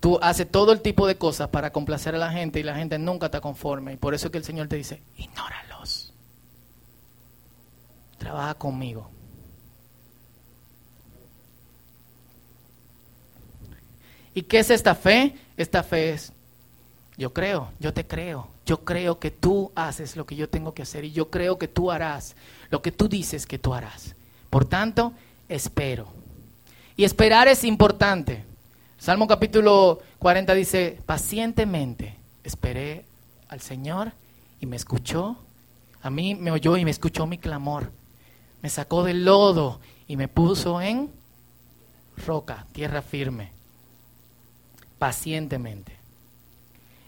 tú 0.00 0.18
haces 0.22 0.50
todo 0.50 0.72
el 0.72 0.80
tipo 0.80 1.06
de 1.06 1.18
cosas 1.18 1.50
para 1.50 1.74
complacer 1.74 2.14
a 2.14 2.18
la 2.18 2.32
gente 2.32 2.58
y 2.58 2.62
la 2.62 2.74
gente 2.74 2.98
nunca 2.98 3.26
está 3.26 3.42
conforme. 3.42 3.92
Y 3.92 3.96
por 3.98 4.14
eso 4.14 4.28
es 4.28 4.32
que 4.32 4.38
el 4.38 4.44
Señor 4.44 4.66
te 4.66 4.76
dice, 4.76 5.02
ignóralos 5.18 5.65
trabaja 8.18 8.54
conmigo. 8.54 9.10
¿Y 14.34 14.42
qué 14.42 14.58
es 14.58 14.70
esta 14.70 14.94
fe? 14.94 15.34
Esta 15.56 15.82
fe 15.82 16.10
es, 16.10 16.32
yo 17.16 17.32
creo, 17.32 17.70
yo 17.80 17.94
te 17.94 18.06
creo, 18.06 18.48
yo 18.66 18.84
creo 18.84 19.18
que 19.18 19.30
tú 19.30 19.72
haces 19.74 20.14
lo 20.14 20.26
que 20.26 20.36
yo 20.36 20.48
tengo 20.50 20.74
que 20.74 20.82
hacer 20.82 21.06
y 21.06 21.12
yo 21.12 21.30
creo 21.30 21.58
que 21.58 21.68
tú 21.68 21.90
harás 21.90 22.36
lo 22.68 22.82
que 22.82 22.92
tú 22.92 23.08
dices 23.08 23.46
que 23.46 23.58
tú 23.58 23.72
harás. 23.72 24.14
Por 24.50 24.66
tanto, 24.66 25.12
espero. 25.48 26.08
Y 26.96 27.04
esperar 27.04 27.48
es 27.48 27.64
importante. 27.64 28.44
Salmo 28.98 29.26
capítulo 29.26 30.00
40 30.18 30.54
dice, 30.54 30.98
pacientemente 31.06 32.16
esperé 32.44 33.04
al 33.48 33.60
Señor 33.60 34.12
y 34.60 34.66
me 34.66 34.76
escuchó. 34.76 35.36
A 36.02 36.10
mí 36.10 36.34
me 36.34 36.50
oyó 36.50 36.76
y 36.76 36.84
me 36.84 36.90
escuchó 36.90 37.26
mi 37.26 37.38
clamor 37.38 37.90
me 38.66 38.70
sacó 38.70 39.04
del 39.04 39.24
lodo 39.24 39.78
y 40.08 40.16
me 40.16 40.26
puso 40.26 40.80
en 40.80 41.08
roca, 42.26 42.66
tierra 42.72 43.00
firme. 43.00 43.52
pacientemente. 44.98 45.96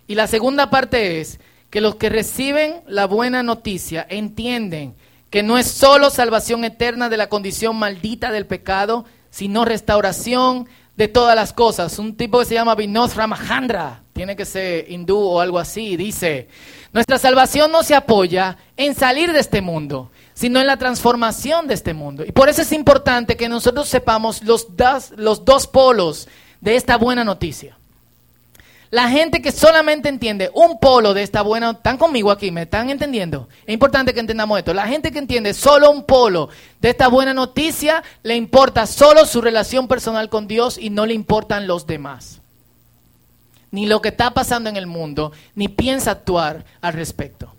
Y 0.07 0.15
la 0.15 0.29
segunda 0.29 0.71
parte 0.71 1.21
es 1.21 1.41
que 1.69 1.81
los 1.81 1.97
que 1.97 2.11
reciben 2.11 2.83
la 2.87 3.07
buena 3.09 3.43
noticia 3.43 4.07
entienden 4.09 4.95
que 5.31 5.43
no 5.43 5.59
es 5.59 5.67
solo 5.67 6.11
salvación 6.11 6.63
eterna 6.63 7.09
de 7.09 7.17
la 7.17 7.29
condición 7.29 7.75
maldita 7.75 8.31
del 8.31 8.47
pecado, 8.47 9.05
sino 9.33 9.65
restauración 9.65 10.69
de 10.97 11.09
todas 11.09 11.35
las 11.35 11.53
cosas. 11.53 11.99
Un 11.99 12.17
tipo 12.17 12.39
que 12.39 12.45
se 12.45 12.55
llama 12.55 12.77
Vinod 12.77 13.15
Ramahandra, 13.17 14.05
tiene 14.13 14.37
que 14.37 14.45
ser 14.45 14.89
hindú 14.89 15.19
o 15.19 15.41
algo 15.41 15.59
así, 15.59 15.97
dice, 15.97 16.47
nuestra 16.93 17.19
salvación 17.19 17.71
no 17.71 17.83
se 17.83 17.95
apoya 17.95 18.57
en 18.77 18.95
salir 18.95 19.33
de 19.33 19.41
este 19.41 19.61
mundo, 19.61 20.11
sino 20.35 20.61
en 20.61 20.67
la 20.67 20.77
transformación 20.77 21.67
de 21.67 21.75
este 21.75 21.95
mundo. 21.95 22.25
Y 22.25 22.33
por 22.33 22.49
eso 22.49 22.63
es 22.63 22.73
importante 22.73 23.37
que 23.37 23.49
nosotros 23.49 23.89
sepamos 23.89 24.43
los 24.43 24.77
dos, 24.77 25.13
los 25.17 25.45
dos 25.45 25.67
polos 25.67 26.29
de 26.61 26.77
esta 26.77 26.97
buena 26.97 27.25
noticia. 27.25 27.77
La 28.91 29.11
gente 29.11 29.43
que 29.43 29.53
solamente 29.53 30.09
entiende 30.09 30.51
un 30.55 30.79
polo 30.81 31.13
de 31.13 31.23
esta 31.23 31.43
buena, 31.43 31.73
están 31.73 31.99
conmigo 31.99 32.31
aquí, 32.31 32.51
me 32.51 32.63
están 32.63 32.89
entendiendo. 32.89 33.47
Es 33.67 33.75
importante 33.75 34.15
que 34.15 34.21
entendamos 34.21 34.59
esto. 34.59 34.73
La 34.73 34.87
gente 34.87 35.13
que 35.13 35.19
entiende 35.19 35.53
solo 35.53 35.91
un 35.91 36.05
polo 36.05 36.49
de 36.81 36.89
esta 36.89 37.09
buena 37.09 37.35
noticia, 37.35 38.03
le 38.23 38.35
importa 38.35 38.87
solo 38.87 39.27
su 39.27 39.43
relación 39.43 39.89
personal 39.89 40.31
con 40.31 40.49
Dios 40.49 40.79
y 40.79 40.89
no 40.89 41.05
le 41.05 41.13
importan 41.13 41.67
los 41.67 41.87
demás. 41.87 42.41
Ni 43.71 43.87
lo 43.87 44.01
que 44.01 44.09
está 44.09 44.33
pasando 44.33 44.71
en 44.71 44.77
el 44.77 44.87
mundo, 44.87 45.33
ni 45.55 45.69
piensa 45.69 46.13
actuar 46.13 46.65
al 46.81 46.95
respecto. 46.95 47.53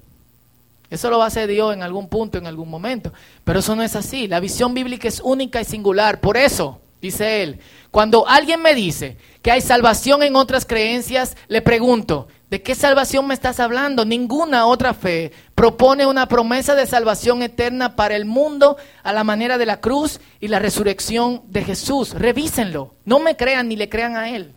Eso 0.89 1.10
lo 1.10 1.19
va 1.19 1.26
a 1.26 1.28
hacer 1.28 1.48
Dios 1.48 1.74
en 1.74 1.84
algún 1.84 2.08
punto, 2.08 2.38
en 2.38 2.48
algún 2.48 2.69
momento. 2.69 3.13
Pero 3.43 3.60
eso 3.60 3.76
no 3.76 3.84
es 3.84 3.95
así. 3.95 4.28
La 4.28 4.39
visión 4.39 4.74
bíblica 4.74 5.08
es 5.08 5.22
única 5.24 5.62
y 5.62 5.65
singular. 5.65 6.19
Por 6.19 6.36
eso, 6.36 6.82
dice 7.00 7.43
él, 7.43 7.60
cuando 7.91 8.28
alguien 8.28 8.62
me 8.62 8.74
dice 8.74 9.17
que 9.43 9.52
hay 9.52 9.62
salvación 9.62 10.24
en 10.24 10.36
otras 10.36 10.65
creencias, 10.65 11.38
le 11.48 11.62
pregunto, 11.62 12.28
¿de 12.50 12.63
qué 12.63 12.74
salvación 12.74 13.28
me 13.28 13.36
estás 13.36 13.60
hablando? 13.60 14.04
Ninguna 14.04 14.65
otra 14.65 14.95
fe 14.95 15.32
propone 15.54 16.08
una 16.08 16.28
promesa 16.28 16.74
de 16.74 16.88
salvación 16.88 17.43
eterna 17.43 17.95
para 17.95 18.15
el 18.15 18.26
mundo 18.26 18.78
a 19.04 19.13
la 19.13 19.24
manera 19.24 19.60
de 19.60 19.67
la 19.67 19.82
cruz 19.82 20.19
y 20.39 20.48
la 20.48 20.58
resurrección 20.58 21.43
de 21.50 21.63
Jesús. 21.63 22.15
Revísenlo. 22.15 22.95
No 23.06 23.19
me 23.19 23.36
crean 23.36 23.67
ni 23.67 23.76
le 23.76 23.89
crean 23.89 24.17
a 24.17 24.30
él. 24.30 24.54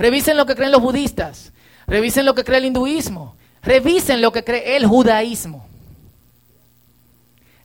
Revisen 0.00 0.38
lo 0.38 0.46
que 0.46 0.54
creen 0.54 0.72
los 0.72 0.80
budistas. 0.80 1.52
Revisen 1.86 2.24
lo 2.24 2.34
que 2.34 2.42
cree 2.42 2.56
el 2.56 2.64
hinduismo. 2.64 3.36
Revisen 3.62 4.22
lo 4.22 4.32
que 4.32 4.42
cree 4.42 4.76
el 4.76 4.86
judaísmo. 4.86 5.68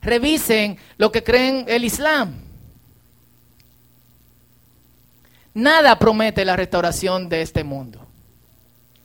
Revisen 0.02 0.76
lo 0.98 1.10
que 1.10 1.24
creen 1.24 1.64
el 1.66 1.84
islam. 1.84 2.34
Nada 5.54 5.98
promete 5.98 6.44
la 6.44 6.56
restauración 6.56 7.30
de 7.30 7.40
este 7.40 7.64
mundo. 7.64 8.06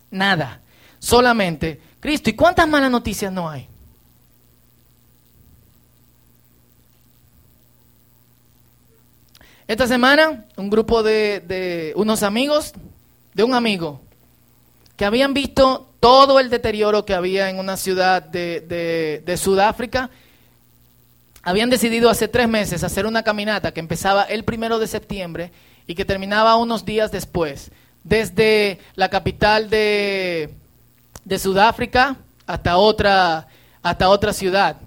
Nada. 0.09 0.59
Solamente 0.99 1.79
Cristo. 2.01 2.29
¿Y 2.29 2.33
cuántas 2.33 2.67
malas 2.67 2.91
noticias 2.91 3.31
no 3.31 3.49
hay? 3.49 3.69
Esta 9.71 9.87
semana, 9.87 10.43
un 10.57 10.69
grupo 10.69 11.01
de, 11.01 11.93
unos 11.95 12.23
amigos, 12.23 12.73
de 13.33 13.43
un 13.43 13.53
amigo, 13.53 14.01
que 14.97 15.05
habían 15.05 15.33
visto 15.33 15.89
todo 15.99 16.39
el 16.39 16.49
deterioro 16.49 17.05
que 17.05 17.13
había 17.13 17.49
en 17.49 17.59
una 17.59 17.77
ciudad 17.77 18.21
de, 18.21 19.21
de 19.25 19.37
Sudáfrica, 19.37 20.09
habían 21.43 21.69
decidido 21.69 22.09
hace 22.09 22.27
tres 22.27 22.47
meses 22.47 22.83
hacer 22.83 23.05
una 23.05 23.23
caminata 23.23 23.73
que 23.73 23.79
empezaba 23.79 24.23
el 24.23 24.43
primero 24.43 24.77
de 24.79 24.87
septiembre 24.87 25.51
y 25.87 25.95
que 25.95 26.05
terminaba 26.05 26.55
unos 26.55 26.85
días 26.85 27.11
después, 27.11 27.71
desde 28.03 28.79
la 28.95 29.09
capital 29.09 29.69
de, 29.69 30.53
de 31.25 31.39
Sudáfrica 31.39 32.15
hasta 32.45 32.77
otra, 32.77 33.47
hasta 33.81 34.09
otra 34.09 34.33
ciudad. 34.33 34.77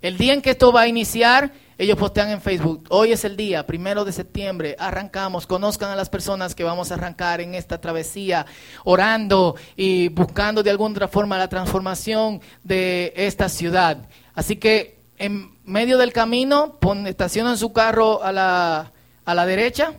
El 0.00 0.16
día 0.18 0.34
en 0.34 0.42
que 0.42 0.50
esto 0.50 0.72
va 0.72 0.82
a 0.82 0.88
iniciar, 0.88 1.52
ellos 1.78 1.96
postean 1.96 2.30
en 2.30 2.40
Facebook, 2.40 2.86
hoy 2.90 3.12
es 3.12 3.24
el 3.24 3.36
día, 3.36 3.64
primero 3.64 4.04
de 4.04 4.12
septiembre, 4.12 4.74
arrancamos, 4.80 5.46
conozcan 5.46 5.90
a 5.90 5.96
las 5.96 6.10
personas 6.10 6.56
que 6.56 6.64
vamos 6.64 6.90
a 6.90 6.94
arrancar 6.94 7.40
en 7.40 7.54
esta 7.54 7.80
travesía, 7.80 8.46
orando 8.82 9.54
y 9.76 10.08
buscando 10.08 10.64
de 10.64 10.70
alguna 10.70 10.92
otra 10.94 11.06
forma 11.06 11.38
la 11.38 11.48
transformación 11.48 12.40
de 12.64 13.12
esta 13.14 13.48
ciudad. 13.48 14.08
Así 14.34 14.56
que 14.56 14.98
en 15.18 15.52
medio 15.64 15.98
del 15.98 16.12
camino, 16.12 16.78
estacionan 17.06 17.56
su 17.56 17.72
carro 17.72 18.24
a 18.24 18.32
la, 18.32 18.92
a 19.24 19.34
la 19.34 19.46
derecha, 19.46 19.92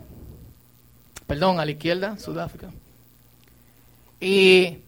perdón, 1.26 1.60
a 1.60 1.64
la 1.64 1.70
izquierda, 1.70 2.18
Sudáfrica. 2.18 2.70
Y 4.20 4.78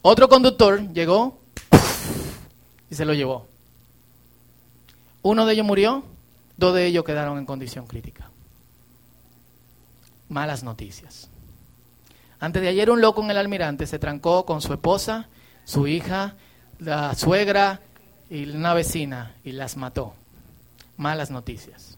otro 0.00 0.28
conductor 0.30 0.80
llegó 0.94 1.38
y 2.90 2.94
se 2.94 3.04
lo 3.04 3.12
llevó. 3.12 3.46
Uno 5.22 5.44
de 5.44 5.52
ellos 5.52 5.66
murió, 5.66 6.04
dos 6.58 6.74
de 6.74 6.84
ellos 6.84 7.04
quedaron 7.04 7.38
en 7.38 7.46
condición 7.46 7.86
crítica. 7.86 8.30
Malas 10.28 10.62
noticias. 10.62 11.30
Antes 12.38 12.60
de 12.60 12.68
ayer 12.68 12.90
un 12.90 13.00
loco 13.00 13.22
en 13.22 13.30
el 13.30 13.38
almirante 13.38 13.86
se 13.86 13.98
trancó 13.98 14.44
con 14.44 14.60
su 14.60 14.74
esposa, 14.74 15.28
su 15.64 15.86
hija, 15.86 16.34
la 16.78 17.14
suegra 17.14 17.80
y 18.28 18.50
una 18.50 18.74
vecina 18.74 19.34
y 19.42 19.52
las 19.52 19.78
mató. 19.78 20.14
Malas 20.98 21.30
noticias. 21.30 21.96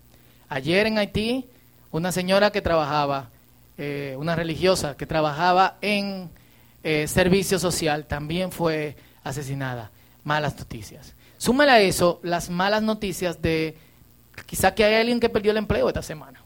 Ayer 0.49 0.87
en 0.87 0.99
Haití, 0.99 1.47
una 1.91 2.13
señora 2.13 2.53
que 2.53 2.63
trabajaba 2.63 3.31
eh, 3.83 4.15
una 4.19 4.37
religiosa 4.37 4.95
que 4.95 5.07
trabajaba 5.07 5.79
en 5.81 6.29
eh, 6.83 7.09
servicio 7.09 7.59
social, 7.59 8.05
también 8.05 8.53
fue 8.53 8.95
asesinada. 9.25 9.91
Malas 10.23 10.59
noticias. 10.59 11.15
Súmale 11.39 11.73
a 11.73 11.81
eso 11.81 12.21
las 12.23 12.51
malas 12.51 12.83
noticias 12.83 13.41
de 13.41 13.79
quizá 14.47 14.75
que 14.75 14.85
hay 14.85 14.95
alguien 14.95 15.21
que 15.21 15.29
perdió 15.29 15.53
el 15.53 15.59
empleo 15.59 15.89
esta 15.89 16.03
semana. 16.03 16.41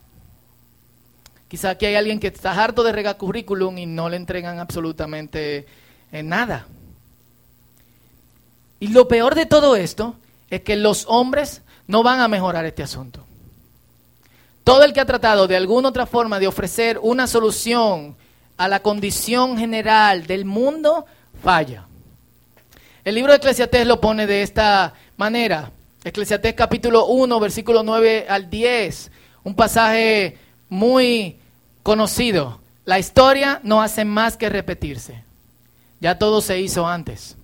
Quizá 1.49 1.77
que 1.77 1.87
hay 1.87 1.95
alguien 1.95 2.19
que 2.19 2.29
está 2.29 2.53
harto 2.53 2.83
de 2.83 2.93
regar 2.93 3.17
currículum 3.17 3.79
y 3.79 3.87
no 3.87 4.09
le 4.09 4.17
entregan 4.17 4.59
absolutamente 4.59 5.67
eh, 6.11 6.23
nada. 6.23 6.67
Y 8.81 8.89
lo 8.89 9.09
peor 9.09 9.35
de 9.35 9.47
todo 9.47 9.77
esto 9.77 10.17
es 10.51 10.63
que 10.63 10.77
los 10.77 11.07
hombres 11.09 11.63
no 11.87 12.03
van 12.03 12.21
a 12.21 12.29
mejorar 12.29 12.65
este 12.65 12.83
asunto. 12.83 13.25
Todo 14.65 14.85
el 14.85 14.93
que 14.93 15.01
ha 15.01 15.07
tratado 15.07 15.47
de 15.47 15.57
alguna 15.57 15.91
otra 15.91 16.07
forma 16.07 16.41
de 16.41 16.47
ofrecer 16.47 16.99
una 17.03 17.27
solución 17.27 18.17
a 18.57 18.69
la 18.69 18.81
condición 18.81 19.59
general 19.59 20.27
del 20.27 20.45
mundo 20.45 21.07
falla. 21.43 21.87
El 23.05 23.15
libro 23.15 23.33
de 23.33 23.37
Eclesiastés 23.37 23.87
lo 23.87 24.01
pone 24.01 24.27
de 24.27 24.43
esta 24.43 24.95
manera. 25.17 25.71
Eclesiastés 26.05 26.53
capítulo 26.53 27.07
1, 27.07 27.41
versículo 27.41 27.83
9 27.83 28.27
al 28.29 28.51
10. 28.51 29.11
Un 29.43 29.55
pasaje 29.55 30.37
muy 30.69 31.39
conocido. 31.83 32.61
La 32.85 32.99
historia 32.99 33.61
no 33.63 33.81
hace 33.81 34.05
más 34.05 34.37
que 34.37 34.51
repetirse. 34.51 35.25
Ya 36.01 36.19
todo 36.19 36.43
se 36.43 36.61
hizo 36.61 36.87
antes. 36.87 37.39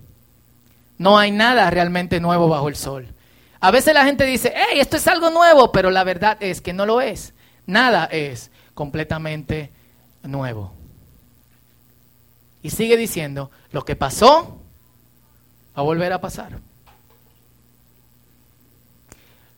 No 0.99 1.19
hay 1.19 1.31
nada 1.31 1.71
realmente 1.71 2.21
nuevo 2.21 2.49
bajo 2.49 2.69
el 2.69 2.77
sol. 2.77 3.09
A 3.61 3.71
veces 3.71 3.95
la 3.95 4.05
gente 4.05 4.25
dice, 4.25 4.53
hey, 4.55 4.79
esto 4.79 4.99
es 4.99 5.09
algo 5.09 5.31
nuevo, 5.31 5.73
pero 5.73 5.91
la 5.91 6.05
verdad 6.05 6.37
es 6.41 6.61
que 6.61 6.75
no 6.75 6.85
lo 6.85 7.01
es. 7.01 7.33
Nada 7.65 8.05
es 8.05 8.51
completamente 8.75 9.71
nuevo. 10.23 10.75
Y 12.63 12.69
sigue 12.69 12.99
diciendo, 12.99 13.51
lo 13.73 13.87
que 13.87 13.97
pasó 13.97 14.61
va 15.75 15.81
a 15.81 15.83
volver 15.83 16.13
a 16.13 16.21
pasar. 16.21 16.59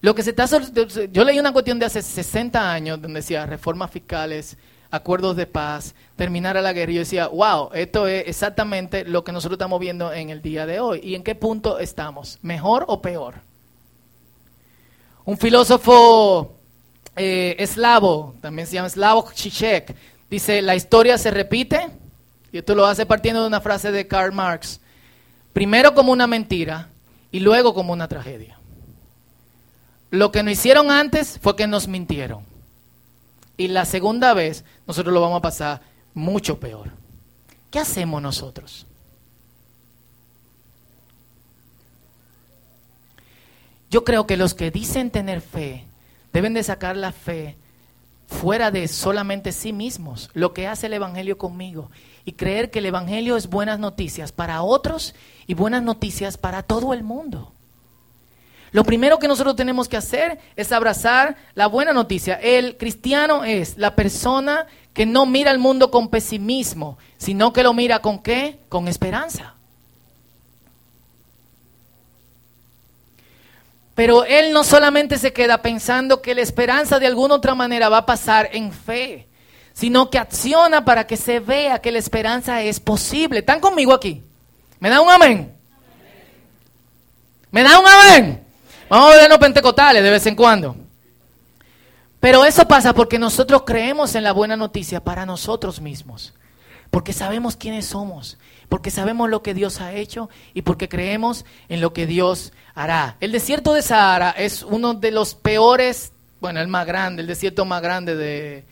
Lo 0.03 0.17
que 0.17 0.25
se 0.25 0.31
está 0.31 0.47
yo 1.13 1.25
leí 1.25 1.39
una 1.39 1.53
cuestión 1.53 1.79
de 1.79 1.87
hace 1.87 2.03
60 2.03 2.73
años 2.73 3.01
donde 3.01 3.21
decía 3.21 3.47
reformas 3.47 3.91
fiscales, 3.91 4.57
acuerdos 4.91 5.37
de 5.37 5.47
paz, 5.47 5.95
terminar 6.17 6.57
a 6.57 6.61
la 6.61 6.73
guerra. 6.73 6.91
Y 6.91 6.95
yo 6.97 7.01
decía, 7.01 7.29
wow, 7.29 7.71
esto 7.73 8.09
es 8.09 8.27
exactamente 8.27 9.05
lo 9.05 9.23
que 9.23 9.31
nosotros 9.31 9.57
estamos 9.57 9.79
viendo 9.79 10.13
en 10.13 10.31
el 10.31 10.43
día 10.43 10.67
de 10.67 10.81
hoy. 10.81 11.01
¿Y 11.05 11.15
en 11.15 11.23
qué 11.23 11.37
punto 11.37 11.79
estamos? 11.79 12.41
¿Mejor 12.43 12.85
o 12.89 13.01
peor? 13.01 13.37
Un 15.25 15.39
filósofo 15.39 16.57
eh, 17.15 17.55
eslavo, 17.61 18.35
también 18.41 18.67
se 18.67 18.75
llama 18.75 18.89
Slavoj 18.89 19.33
Žižek, 19.33 19.95
dice, 20.29 20.63
la 20.63 20.75
historia 20.75 21.17
se 21.17 21.31
repite, 21.31 21.91
y 22.51 22.59
esto 22.59 22.75
lo 22.75 22.87
hace 22.87 23.07
partiendo 23.07 23.43
de 23.43 23.47
una 23.47 23.61
frase 23.61 23.93
de 23.93 24.09
Karl 24.09 24.33
Marx, 24.33 24.81
primero 25.53 25.95
como 25.95 26.11
una 26.11 26.27
mentira 26.27 26.89
y 27.31 27.39
luego 27.39 27.73
como 27.73 27.93
una 27.93 28.09
tragedia. 28.09 28.59
Lo 30.13 30.31
que 30.31 30.43
nos 30.43 30.53
hicieron 30.53 30.91
antes 30.91 31.39
fue 31.41 31.57
que 31.57 31.67
nos 31.67 31.89
mintieron. 31.89 32.45
Y 33.57 33.69
la 33.69 33.87
segunda 33.87 34.35
vez 34.35 34.63
nosotros 34.87 35.15
lo 35.15 35.23
vamos 35.23 35.39
a 35.39 35.43
pasar 35.43 35.81
mucho 36.13 36.61
peor. 36.61 36.91
¿Qué 37.71 37.79
hacemos 37.79 38.21
nosotros? 38.21 38.87
Yo 43.91 44.05
creo 44.05 44.27
que 44.27 44.37
los 44.37 44.53
que 44.53 44.71
dicen 44.71 45.11
tener 45.11 45.41
fe 45.41 45.87
deben 46.35 46.53
de 46.53 46.63
sacar 46.63 46.95
la 46.95 47.13
fe 47.13 47.57
fuera 48.27 48.71
de 48.71 48.89
solamente 48.89 49.51
sí 49.51 49.73
mismos, 49.73 50.29
lo 50.35 50.53
que 50.53 50.67
hace 50.67 50.89
el 50.89 50.93
Evangelio 50.93 51.39
conmigo, 51.39 51.91
y 52.27 52.33
creer 52.33 52.71
que 52.71 52.81
el 52.81 52.87
Evangelio 52.87 53.39
es 53.39 53.49
buenas 53.49 53.79
noticias 53.79 54.31
para 54.31 54.61
otros 54.61 55.15
y 55.47 55.55
buenas 55.55 55.83
noticias 55.83 56.37
para 56.37 56.63
todo 56.63 56.93
el 56.93 57.03
mundo. 57.03 57.55
Lo 58.73 58.85
primero 58.85 59.19
que 59.19 59.29
nosotros 59.29 59.55
tenemos 59.55 59.87
que 59.87 59.99
hacer 59.99 60.39
es 60.57 60.73
abrazar 60.73 61.37
la 61.55 61.67
buena 61.67 61.93
noticia. 61.93 62.35
El 62.37 62.79
cristiano 62.79 63.45
es 63.45 63.77
la 63.77 63.95
persona 63.95 64.67
que 64.95 65.05
no 65.05 65.27
mira 65.27 65.51
al 65.51 65.59
mundo 65.59 65.91
con 65.91 66.09
pesimismo, 66.09 66.99
sino 67.19 67.53
que 67.53 67.63
lo 67.63 67.75
mira 67.75 68.01
con 68.01 68.23
qué? 68.23 68.59
Con 68.71 68.89
esperanza. 68.89 69.55
Pero 73.95 74.25
él 74.25 74.53
no 74.55 74.65
solamente 74.65 75.19
se 75.19 75.35
queda 75.35 75.61
pensando 75.61 76.23
que 76.23 76.35
la 76.35 76.41
esperanza 76.41 76.99
de 76.99 77.07
alguna 77.07 77.35
otra 77.35 77.55
manera 77.55 77.91
va 77.91 77.99
a 77.99 78.07
pasar 78.07 78.49
en 78.53 78.73
fe, 78.73 79.29
sino 79.75 80.09
que 80.09 80.19
acciona 80.19 80.83
para 80.83 81.07
que 81.07 81.19
se 81.19 81.41
vea 81.41 81.81
que 81.81 81.93
la 81.93 81.99
esperanza 81.99 82.63
es 82.63 82.81
posible. 82.81 83.41
¿Están 83.41 83.61
conmigo 83.61 83.93
aquí? 83.93 84.23
¿Me 84.81 84.89
da 84.89 85.03
un 85.03 85.11
amén? 85.11 85.55
¿Me 87.51 87.63
da 87.63 87.79
un 87.79 87.87
amén? 87.87 88.42
Vamos 88.93 89.15
a 89.15 89.17
vernos 89.17 89.39
pentecostales 89.39 90.03
de 90.03 90.11
vez 90.11 90.27
en 90.27 90.37
cuando. 90.37 90.77
Pero 92.21 92.45
eso 92.45 92.69
pasa 92.69 92.93
porque 92.93 93.19
nosotros 93.19 93.63
creemos 93.65 94.15
en 94.15 94.23
la 94.23 94.33
buena 94.33 94.55
noticia 94.55 95.03
para 95.03 95.25
nosotros 95.25 95.81
mismos. 95.81 96.35
Porque 96.91 97.15
sabemos 97.15 97.57
quiénes 97.57 97.87
somos, 97.87 98.37
porque 98.69 98.91
sabemos 98.91 99.31
lo 99.31 99.43
que 99.43 99.55
Dios 99.55 99.81
ha 99.81 99.95
hecho 99.95 100.29
y 100.53 100.61
porque 100.61 100.91
creemos 100.91 101.47
en 101.71 101.81
lo 101.81 101.95
que 101.95 102.07
Dios 102.07 102.53
hará. 102.75 103.17
El 103.21 103.33
desierto 103.33 103.73
de 103.73 103.81
Sahara 103.81 104.33
es 104.33 104.63
uno 104.63 104.93
de 104.93 105.11
los 105.11 105.35
peores, 105.35 106.13
bueno, 106.39 106.61
el 106.61 106.69
más 106.69 106.87
grande, 106.87 107.23
el 107.23 107.29
desierto 107.29 107.65
más 107.65 107.81
grande 107.81 108.15
de, 108.15 108.67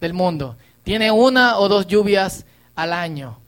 del 0.00 0.14
mundo. 0.14 0.56
Tiene 0.82 1.10
una 1.10 1.58
o 1.58 1.68
dos 1.68 1.86
lluvias 1.86 2.46
al 2.74 2.94
año. 2.94 3.38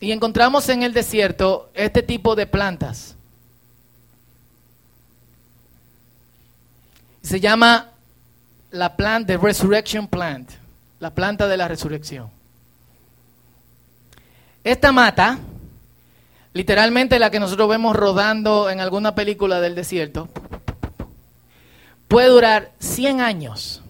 Y 0.00 0.10
encontramos 0.10 0.68
en 0.70 0.82
el 0.82 0.92
desierto 0.92 1.70
este 1.72 2.02
tipo 2.02 2.34
de 2.34 2.48
plantas. 2.48 3.14
Se 7.28 7.40
llama 7.40 7.90
la 8.70 8.96
plant 8.96 9.26
de 9.26 9.36
resurrection 9.36 10.06
plant, 10.06 10.50
la 10.98 11.10
planta 11.10 11.46
de 11.46 11.58
la 11.58 11.68
resurrección. 11.68 12.30
Esta 14.64 14.92
mata, 14.92 15.38
literalmente 16.54 17.18
la 17.18 17.30
que 17.30 17.38
nosotros 17.38 17.68
vemos 17.68 17.94
rodando 17.94 18.70
en 18.70 18.80
alguna 18.80 19.14
película 19.14 19.60
del 19.60 19.74
desierto, 19.74 20.30
puede 22.08 22.28
durar 22.28 22.72
100 22.78 23.20
años. 23.20 23.82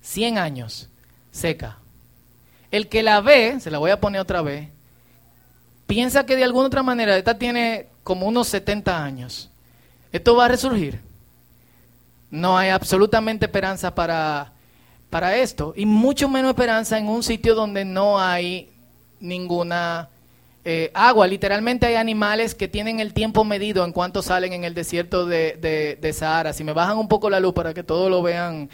100 0.00 0.38
años 0.38 0.88
seca. 1.30 1.76
El 2.70 2.88
que 2.88 3.02
la 3.02 3.20
ve, 3.20 3.60
se 3.60 3.70
la 3.70 3.76
voy 3.76 3.90
a 3.90 4.00
poner 4.00 4.22
otra 4.22 4.40
vez, 4.40 4.70
piensa 5.86 6.24
que 6.24 6.36
de 6.36 6.44
alguna 6.44 6.68
otra 6.68 6.82
manera 6.82 7.18
esta 7.18 7.36
tiene 7.36 7.88
como 8.02 8.26
unos 8.26 8.48
70 8.48 9.04
años. 9.04 9.50
Esto 10.10 10.34
va 10.34 10.46
a 10.46 10.48
resurgir. 10.48 11.06
No 12.30 12.58
hay 12.58 12.70
absolutamente 12.70 13.46
esperanza 13.46 13.94
para, 13.94 14.52
para 15.10 15.36
esto. 15.36 15.72
Y 15.76 15.86
mucho 15.86 16.28
menos 16.28 16.50
esperanza 16.50 16.98
en 16.98 17.08
un 17.08 17.22
sitio 17.22 17.54
donde 17.54 17.84
no 17.84 18.20
hay 18.20 18.70
ninguna 19.20 20.08
eh, 20.64 20.90
agua. 20.92 21.26
Literalmente 21.26 21.86
hay 21.86 21.94
animales 21.94 22.54
que 22.54 22.68
tienen 22.68 23.00
el 23.00 23.14
tiempo 23.14 23.44
medido 23.44 23.84
en 23.84 23.92
cuanto 23.92 24.20
salen 24.20 24.52
en 24.52 24.64
el 24.64 24.74
desierto 24.74 25.24
de, 25.24 25.96
de, 26.00 26.12
Sahara. 26.12 26.52
Si 26.52 26.64
me 26.64 26.72
bajan 26.72 26.98
un 26.98 27.08
poco 27.08 27.30
la 27.30 27.40
luz 27.40 27.54
para 27.54 27.72
que 27.72 27.82
todos 27.82 28.10
lo 28.10 28.22
vean 28.22 28.68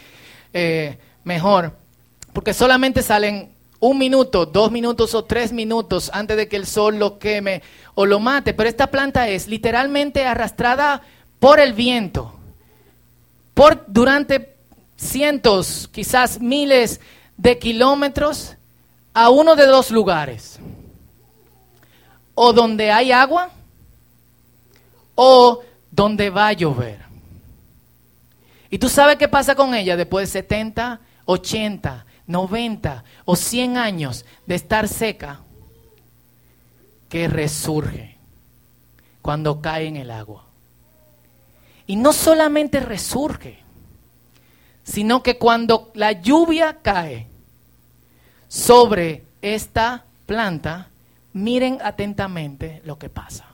eh, 0.53 0.97
mejor. 1.23 1.73
Porque 2.33 2.53
solamente 2.53 3.01
salen 3.01 3.53
un 3.79 3.97
minuto, 3.97 4.45
dos 4.45 4.71
minutos 4.71 5.13
o 5.15 5.23
tres 5.23 5.53
minutos 5.53 6.09
antes 6.13 6.35
de 6.35 6.49
que 6.49 6.57
el 6.57 6.65
sol 6.65 6.99
lo 6.99 7.17
queme 7.17 7.61
o 7.93 8.05
lo 8.05 8.19
mate. 8.19 8.53
Pero 8.53 8.67
esta 8.67 8.87
planta 8.87 9.29
es 9.29 9.47
literalmente 9.47 10.25
arrastrada 10.25 11.01
por 11.39 11.61
el 11.61 11.71
viento 11.73 12.33
por 13.55 13.85
durante 13.87 14.55
cientos, 14.97 15.89
quizás 15.91 16.39
miles 16.39 16.99
de 17.37 17.57
kilómetros 17.57 18.55
a 19.13 19.29
uno 19.29 19.55
de 19.55 19.65
dos 19.65 19.89
lugares. 19.89 20.59
O 22.35 22.53
donde 22.53 22.91
hay 22.91 23.11
agua 23.11 23.49
o 25.15 25.63
donde 25.89 26.29
va 26.29 26.49
a 26.49 26.53
llover. 26.53 26.99
Y 28.69 28.77
tú 28.77 28.89
sabes 28.89 29.15
qué 29.15 29.29
pasa 29.29 29.55
con 29.55 29.73
ella 29.73 29.95
después 29.95 30.27
de 30.27 30.41
70, 30.41 30.99
80, 31.23 32.05
90 32.27 33.03
o 33.23 33.35
100 33.37 33.77
años 33.77 34.25
de 34.45 34.55
estar 34.55 34.89
seca, 34.89 35.39
que 37.07 37.29
resurge 37.29 38.17
cuando 39.21 39.61
cae 39.61 39.87
en 39.87 39.95
el 39.95 40.11
agua. 40.11 40.45
Y 41.87 41.95
no 41.95 42.13
solamente 42.13 42.79
resurge, 42.79 43.59
sino 44.83 45.21
que 45.23 45.37
cuando 45.37 45.91
la 45.93 46.13
lluvia 46.13 46.77
cae 46.81 47.27
sobre 48.47 49.23
esta 49.41 50.05
planta, 50.25 50.89
miren 51.33 51.79
atentamente 51.83 52.81
lo 52.85 52.97
que 52.97 53.09
pasa. 53.09 53.45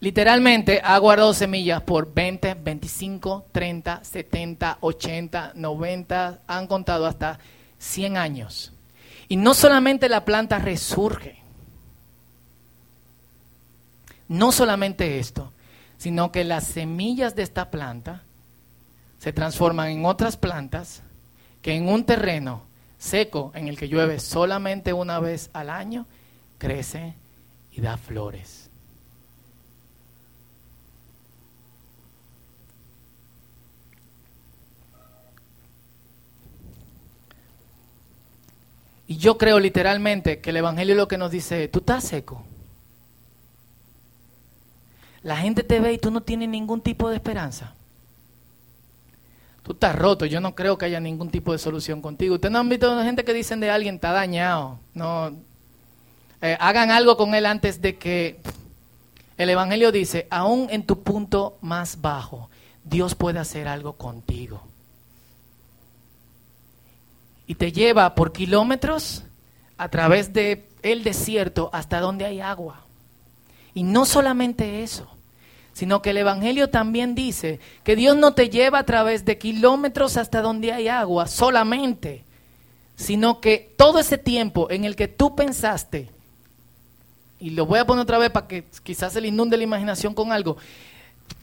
Literalmente 0.00 0.80
ha 0.82 0.96
guardado 0.98 1.34
semillas 1.34 1.82
por 1.82 2.14
20, 2.14 2.54
25, 2.54 3.44
30, 3.52 4.02
70, 4.02 4.78
80, 4.80 5.52
90, 5.54 6.38
han 6.46 6.66
contado 6.66 7.06
hasta 7.06 7.38
100 7.78 8.16
años. 8.16 8.72
Y 9.30 9.36
no 9.36 9.54
solamente 9.54 10.08
la 10.08 10.24
planta 10.24 10.58
resurge, 10.58 11.38
no 14.26 14.50
solamente 14.50 15.20
esto, 15.20 15.52
sino 15.98 16.32
que 16.32 16.42
las 16.42 16.64
semillas 16.64 17.36
de 17.36 17.44
esta 17.44 17.70
planta 17.70 18.24
se 19.20 19.32
transforman 19.32 19.90
en 19.90 20.04
otras 20.04 20.36
plantas 20.36 21.02
que 21.62 21.76
en 21.76 21.88
un 21.88 22.04
terreno 22.04 22.64
seco 22.98 23.52
en 23.54 23.68
el 23.68 23.78
que 23.78 23.86
llueve 23.86 24.18
solamente 24.18 24.92
una 24.92 25.20
vez 25.20 25.48
al 25.52 25.70
año, 25.70 26.06
crece 26.58 27.14
y 27.70 27.80
da 27.80 27.98
flores. 27.98 28.59
Y 39.10 39.16
yo 39.16 39.38
creo 39.38 39.58
literalmente 39.58 40.38
que 40.38 40.50
el 40.50 40.58
Evangelio 40.58 40.94
lo 40.94 41.08
que 41.08 41.18
nos 41.18 41.32
dice, 41.32 41.66
tú 41.66 41.80
estás 41.80 42.04
seco. 42.04 42.44
La 45.24 45.36
gente 45.38 45.64
te 45.64 45.80
ve 45.80 45.94
y 45.94 45.98
tú 45.98 46.12
no 46.12 46.20
tienes 46.20 46.48
ningún 46.48 46.80
tipo 46.80 47.10
de 47.10 47.16
esperanza. 47.16 47.74
Tú 49.64 49.72
estás 49.72 49.96
roto, 49.96 50.26
yo 50.26 50.40
no 50.40 50.54
creo 50.54 50.78
que 50.78 50.84
haya 50.84 51.00
ningún 51.00 51.28
tipo 51.28 51.50
de 51.50 51.58
solución 51.58 52.00
contigo. 52.00 52.36
Ustedes 52.36 52.52
no 52.52 52.60
han 52.60 52.68
visto 52.68 53.02
gente 53.02 53.24
que 53.24 53.34
dicen 53.34 53.58
de 53.58 53.70
alguien, 53.70 53.96
está 53.96 54.12
dañado. 54.12 54.78
No, 54.94 55.36
eh, 56.40 56.56
hagan 56.60 56.92
algo 56.92 57.16
con 57.16 57.34
él 57.34 57.46
antes 57.46 57.82
de 57.82 57.98
que 57.98 58.38
el 59.38 59.50
Evangelio 59.50 59.90
dice, 59.90 60.28
aún 60.30 60.68
en 60.70 60.86
tu 60.86 61.02
punto 61.02 61.58
más 61.62 62.00
bajo, 62.00 62.48
Dios 62.84 63.16
puede 63.16 63.40
hacer 63.40 63.66
algo 63.66 63.94
contigo 63.94 64.69
y 67.50 67.56
te 67.56 67.72
lleva 67.72 68.14
por 68.14 68.30
kilómetros 68.30 69.24
a 69.76 69.88
través 69.88 70.32
del 70.32 70.66
el 70.84 71.02
desierto 71.02 71.68
hasta 71.72 71.98
donde 71.98 72.24
hay 72.24 72.40
agua. 72.40 72.84
Y 73.74 73.82
no 73.82 74.04
solamente 74.04 74.84
eso, 74.84 75.08
sino 75.72 76.00
que 76.00 76.10
el 76.10 76.18
Evangelio 76.18 76.70
también 76.70 77.16
dice 77.16 77.58
que 77.82 77.96
Dios 77.96 78.16
no 78.16 78.34
te 78.34 78.50
lleva 78.50 78.78
a 78.78 78.86
través 78.86 79.24
de 79.24 79.36
kilómetros 79.36 80.16
hasta 80.16 80.42
donde 80.42 80.72
hay 80.72 80.86
agua 80.86 81.26
solamente, 81.26 82.22
sino 82.94 83.40
que 83.40 83.74
todo 83.76 83.98
ese 83.98 84.16
tiempo 84.16 84.70
en 84.70 84.84
el 84.84 84.94
que 84.94 85.08
tú 85.08 85.34
pensaste, 85.34 86.08
y 87.40 87.50
lo 87.50 87.66
voy 87.66 87.80
a 87.80 87.84
poner 87.84 88.02
otra 88.02 88.18
vez 88.18 88.30
para 88.30 88.46
que 88.46 88.64
quizás 88.84 89.12
se 89.12 89.20
le 89.20 89.26
inunde 89.26 89.56
la 89.56 89.64
imaginación 89.64 90.14
con 90.14 90.30
algo, 90.30 90.56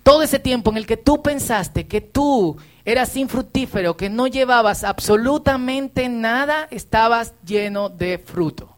todo 0.03 0.23
ese 0.23 0.39
tiempo 0.39 0.71
en 0.71 0.77
el 0.77 0.87
que 0.87 0.97
tú 0.97 1.21
pensaste 1.21 1.87
que 1.87 2.01
tú 2.01 2.57
eras 2.85 3.15
infructífero, 3.17 3.97
que 3.97 4.09
no 4.09 4.27
llevabas 4.27 4.85
absolutamente 4.85 6.07
nada, 6.07 6.67
estabas 6.71 7.33
lleno 7.45 7.89
de 7.89 8.17
fruto. 8.17 8.69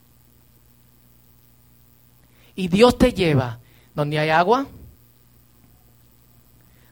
Y 2.56 2.68
Dios 2.68 2.98
te 2.98 3.14
lleva 3.14 3.60
donde 3.94 4.18
hay 4.18 4.30
agua, 4.32 4.66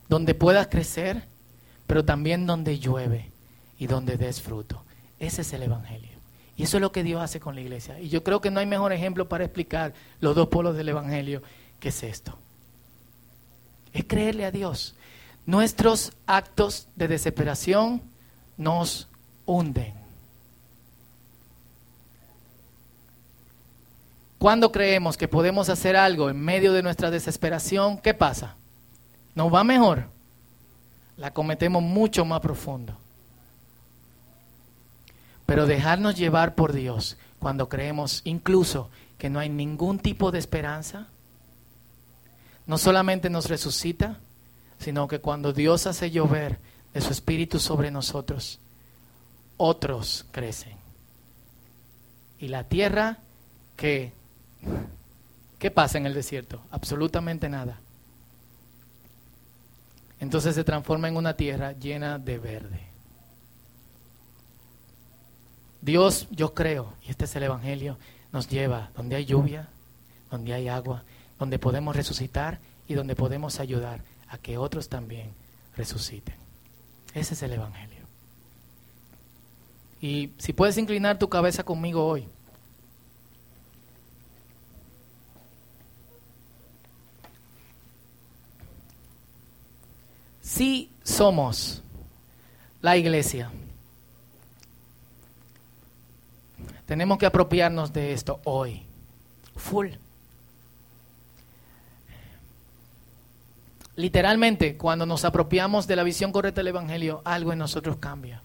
donde 0.08 0.36
puedas 0.36 0.68
crecer, 0.68 1.24
pero 1.88 2.06
también 2.06 2.46
donde 2.46 2.78
llueve 2.80 3.32
y 3.80 3.88
donde 3.88 4.18
des 4.18 4.42
fruto. 4.42 4.84
Ese 5.20 5.42
es 5.42 5.52
el 5.54 5.64
Evangelio. 5.64 6.18
Y 6.56 6.64
eso 6.64 6.78
es 6.78 6.82
lo 6.82 6.92
que 6.92 7.04
Dios 7.04 7.22
hace 7.22 7.40
con 7.40 7.56
la 7.56 7.62
iglesia. 7.62 8.00
Y 8.00 8.10
yo 8.10 8.24
creo 8.24 8.42
que 8.42 8.52
no 8.52 8.60
hay 8.60 8.66
mejor 8.66 8.94
ejemplo 8.94 9.28
para 9.28 9.44
explicar 9.44 9.94
los 10.20 10.36
dos 10.36 10.48
polos 10.48 10.76
del 10.76 10.90
Evangelio 10.90 11.42
que 11.80 11.90
es 11.90 12.04
esto. 12.04 12.38
Es 13.98 14.06
creerle 14.06 14.46
a 14.46 14.52
Dios. 14.52 14.94
Nuestros 15.48 16.14
actos 16.28 16.88
de 16.96 17.08
desesperación 17.08 18.04
nos 18.56 19.08
hunden. 19.48 19.96
Cuando 24.38 24.72
creemos 24.72 25.18
que 25.18 25.28
podemos 25.28 25.70
hacer 25.70 25.96
algo 25.96 26.30
en 26.30 26.40
medio 26.40 26.74
de 26.74 26.84
nuestra 26.84 27.10
desesperación, 27.10 27.98
¿qué 27.98 28.14
pasa? 28.14 28.56
¿Nos 29.34 29.52
va 29.52 29.64
mejor? 29.64 30.10
La 31.18 31.34
cometemos 31.34 31.82
mucho 31.82 32.24
más 32.24 32.40
profundo. 32.40 32.96
Pero 35.48 35.66
dejarnos 35.66 36.16
llevar 36.16 36.54
por 36.54 36.72
Dios 36.72 37.18
cuando 37.40 37.68
creemos 37.68 38.22
incluso 38.26 38.92
que 39.18 39.32
no 39.32 39.40
hay 39.40 39.50
ningún 39.50 39.98
tipo 39.98 40.30
de 40.30 40.38
esperanza, 40.38 41.08
no 42.68 42.78
solamente 42.78 43.30
nos 43.30 43.50
resucita, 43.50 44.20
sino 44.80 45.08
que 45.08 45.20
cuando 45.20 45.54
Dios 45.54 45.88
hace 45.88 46.12
llover 46.12 46.60
de 46.94 47.02
su 47.02 47.12
espíritu 47.12 47.60
sobre 47.60 47.90
nosotros, 47.90 48.60
otros 49.58 50.26
crecen. 50.32 50.76
Y 52.40 52.50
la 52.50 52.66
tierra 52.66 53.20
que 53.76 54.14
¿qué 55.60 55.72
pasa 55.72 55.98
en 55.98 56.06
el 56.06 56.14
desierto? 56.14 56.62
Absolutamente 56.70 57.50
nada. 57.50 57.80
Entonces 60.20 60.56
se 60.56 60.64
transforma 60.64 61.08
en 61.08 61.18
una 61.18 61.36
tierra 61.36 61.74
llena 61.74 62.20
de 62.20 62.38
verde. 62.38 62.82
Dios, 65.82 66.28
yo 66.32 66.54
creo, 66.54 66.94
y 67.08 67.12
este 67.12 67.26
es 67.26 67.36
el 67.36 67.44
Evangelio, 67.44 67.98
nos 68.32 68.50
lleva 68.50 68.90
donde 68.96 69.16
hay 69.16 69.26
lluvia, 69.26 69.70
donde 70.30 70.54
hay 70.54 70.68
agua, 70.68 71.04
donde 71.40 71.60
podemos 71.60 71.96
resucitar 71.96 72.60
y 72.88 72.94
donde 72.94 73.16
podemos 73.16 73.60
ayudar 73.60 74.02
a 74.30 74.38
que 74.38 74.58
otros 74.58 74.90
también 74.90 75.32
resuciten. 75.76 76.36
Ese 77.14 77.34
es 77.34 77.44
el 77.44 77.54
Evangelio. 77.54 78.06
Y 80.02 80.32
si 80.38 80.54
puedes 80.54 80.78
inclinar 80.78 81.18
tu 81.18 81.28
cabeza 81.30 81.64
conmigo 81.64 82.06
hoy. 82.06 82.28
Si 90.42 90.90
somos 91.04 91.84
la 92.82 92.96
iglesia, 92.96 93.52
tenemos 96.86 97.18
que 97.18 97.26
apropiarnos 97.26 97.92
de 97.92 98.14
esto 98.14 98.40
hoy, 98.46 98.84
full. 99.56 99.90
Literalmente, 103.98 104.78
cuando 104.78 105.08
nos 105.08 105.26
apropiamos 105.26 105.88
de 105.88 105.96
la 105.96 106.04
visión 106.04 106.32
correcta 106.32 106.60
del 106.60 106.68
Evangelio, 106.68 107.24
algo 107.26 107.52
en 107.52 107.58
nosotros 107.58 107.98
cambia. 107.98 108.44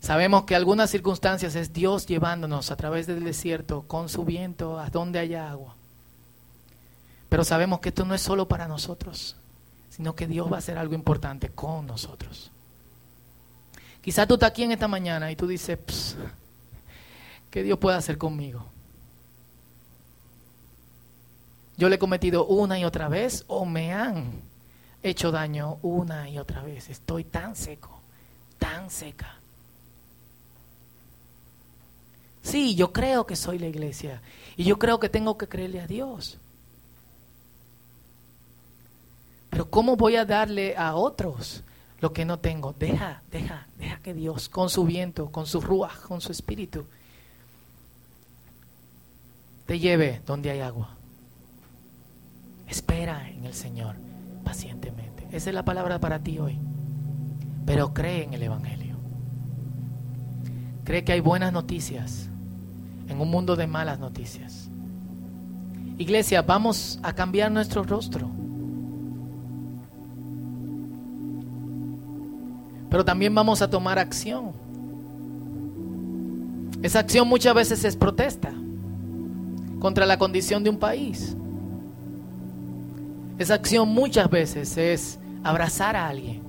Sabemos 0.00 0.44
que 0.44 0.56
algunas 0.56 0.88
circunstancias 0.88 1.54
es 1.56 1.74
Dios 1.74 2.06
llevándonos 2.06 2.70
a 2.70 2.76
través 2.76 3.06
del 3.06 3.22
desierto 3.22 3.82
con 3.82 4.08
su 4.08 4.24
viento 4.24 4.80
a 4.80 4.88
donde 4.88 5.18
haya 5.18 5.50
agua. 5.50 5.76
Pero 7.28 7.44
sabemos 7.44 7.80
que 7.80 7.90
esto 7.90 8.06
no 8.06 8.14
es 8.14 8.22
solo 8.22 8.48
para 8.48 8.66
nosotros, 8.66 9.36
sino 9.90 10.14
que 10.14 10.26
Dios 10.26 10.50
va 10.50 10.56
a 10.56 10.60
hacer 10.60 10.78
algo 10.78 10.94
importante 10.94 11.50
con 11.50 11.86
nosotros. 11.86 12.50
Quizás 14.00 14.26
tú 14.26 14.34
estás 14.34 14.52
aquí 14.52 14.62
en 14.62 14.72
esta 14.72 14.88
mañana 14.88 15.30
y 15.30 15.36
tú 15.36 15.46
dices, 15.46 16.16
¿qué 17.50 17.62
Dios 17.62 17.78
puede 17.78 17.96
hacer 17.96 18.18
conmigo? 18.18 18.64
Yo 21.76 21.88
le 21.88 21.96
he 21.96 21.98
cometido 21.98 22.44
una 22.46 22.78
y 22.78 22.84
otra 22.84 23.08
vez 23.08 23.44
o 23.46 23.64
me 23.64 23.92
han 23.92 24.42
hecho 25.02 25.30
daño 25.30 25.78
una 25.82 26.28
y 26.28 26.38
otra 26.38 26.62
vez. 26.62 26.90
Estoy 26.90 27.24
tan 27.24 27.54
seco, 27.54 28.00
tan 28.58 28.90
seca. 28.90 29.36
Sí, 32.42 32.74
yo 32.74 32.92
creo 32.92 33.26
que 33.26 33.36
soy 33.36 33.58
la 33.58 33.66
iglesia 33.66 34.22
y 34.56 34.64
yo 34.64 34.78
creo 34.78 34.98
que 34.98 35.08
tengo 35.08 35.38
que 35.38 35.48
creerle 35.48 35.80
a 35.80 35.86
Dios. 35.86 36.38
Pero 39.50 39.70
¿cómo 39.70 39.96
voy 39.96 40.16
a 40.16 40.24
darle 40.24 40.76
a 40.76 40.94
otros 40.94 41.62
lo 42.00 42.12
que 42.12 42.24
no 42.24 42.38
tengo? 42.38 42.74
Deja, 42.78 43.22
deja, 43.30 43.66
deja 43.76 43.98
que 44.00 44.14
Dios, 44.14 44.48
con 44.48 44.68
su 44.68 44.84
viento, 44.84 45.30
con 45.30 45.46
su 45.46 45.60
ruaj, 45.60 46.02
con 46.02 46.20
su 46.20 46.32
espíritu, 46.32 46.86
te 49.68 49.78
lleve 49.78 50.22
donde 50.24 50.50
hay 50.50 50.60
agua. 50.60 50.88
Espera 52.66 53.28
en 53.28 53.44
el 53.44 53.52
Señor 53.52 53.96
pacientemente. 54.42 55.26
Esa 55.30 55.50
es 55.50 55.54
la 55.54 55.66
palabra 55.66 56.00
para 56.00 56.20
ti 56.20 56.38
hoy. 56.38 56.58
Pero 57.66 57.92
cree 57.92 58.24
en 58.24 58.32
el 58.32 58.42
Evangelio. 58.44 58.96
Cree 60.84 61.04
que 61.04 61.12
hay 61.12 61.20
buenas 61.20 61.52
noticias 61.52 62.30
en 63.08 63.20
un 63.20 63.30
mundo 63.30 63.56
de 63.56 63.66
malas 63.66 63.98
noticias. 63.98 64.70
Iglesia, 65.98 66.40
vamos 66.40 66.98
a 67.02 67.12
cambiar 67.12 67.52
nuestro 67.52 67.82
rostro. 67.82 68.30
Pero 72.88 73.04
también 73.04 73.34
vamos 73.34 73.60
a 73.60 73.68
tomar 73.68 73.98
acción. 73.98 74.52
Esa 76.82 77.00
acción 77.00 77.28
muchas 77.28 77.54
veces 77.54 77.84
es 77.84 77.96
protesta 77.96 78.54
contra 79.78 80.06
la 80.06 80.18
condición 80.18 80.64
de 80.64 80.70
un 80.70 80.78
país. 80.78 81.36
Esa 83.38 83.54
acción 83.54 83.88
muchas 83.88 84.28
veces 84.28 84.76
es 84.76 85.18
abrazar 85.44 85.96
a 85.96 86.08
alguien. 86.08 86.40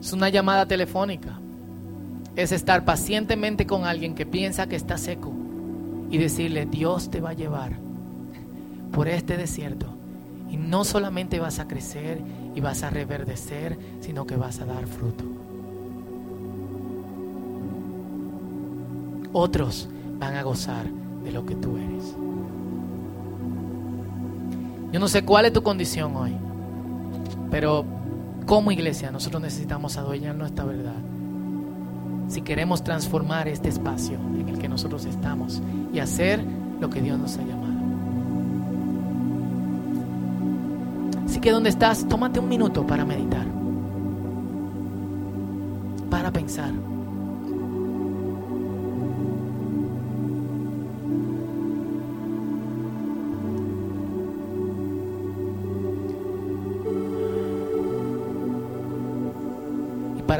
Es 0.00 0.12
una 0.12 0.28
llamada 0.28 0.66
telefónica 0.66 1.38
es 2.36 2.52
estar 2.52 2.84
pacientemente 2.84 3.66
con 3.66 3.84
alguien 3.84 4.14
que 4.14 4.26
piensa 4.26 4.66
que 4.66 4.76
está 4.76 4.98
seco 4.98 5.32
y 6.10 6.18
decirle, 6.18 6.66
Dios 6.66 7.10
te 7.10 7.20
va 7.20 7.30
a 7.30 7.34
llevar 7.34 7.72
por 8.92 9.08
este 9.08 9.36
desierto. 9.36 9.86
Y 10.50 10.56
no 10.56 10.84
solamente 10.84 11.40
vas 11.40 11.58
a 11.58 11.66
crecer 11.66 12.20
y 12.54 12.60
vas 12.60 12.82
a 12.82 12.90
reverdecer, 12.90 13.76
sino 14.00 14.26
que 14.26 14.36
vas 14.36 14.60
a 14.60 14.66
dar 14.66 14.86
fruto. 14.86 15.24
Otros 19.32 19.88
van 20.18 20.36
a 20.36 20.42
gozar 20.42 20.86
de 21.24 21.32
lo 21.32 21.44
que 21.46 21.54
tú 21.54 21.76
eres. 21.76 22.14
Yo 24.92 25.00
no 25.00 25.08
sé 25.08 25.24
cuál 25.24 25.46
es 25.46 25.52
tu 25.52 25.62
condición 25.62 26.14
hoy, 26.14 26.36
pero 27.50 27.84
como 28.46 28.70
iglesia 28.70 29.10
nosotros 29.10 29.42
necesitamos 29.42 29.96
adueñar 29.96 30.34
nuestra 30.34 30.64
verdad 30.64 30.94
si 32.28 32.42
queremos 32.42 32.82
transformar 32.82 33.48
este 33.48 33.68
espacio 33.68 34.18
en 34.38 34.48
el 34.48 34.58
que 34.58 34.68
nosotros 34.68 35.04
estamos 35.04 35.62
y 35.92 35.98
hacer 35.98 36.40
lo 36.80 36.90
que 36.90 37.00
Dios 37.00 37.18
nos 37.18 37.36
ha 37.36 37.42
llamado. 37.42 37.74
Así 41.26 41.40
que 41.40 41.50
donde 41.50 41.70
estás, 41.70 42.06
tómate 42.08 42.40
un 42.40 42.48
minuto 42.48 42.86
para 42.86 43.04
meditar, 43.04 43.46
para 46.10 46.30
pensar. 46.30 46.72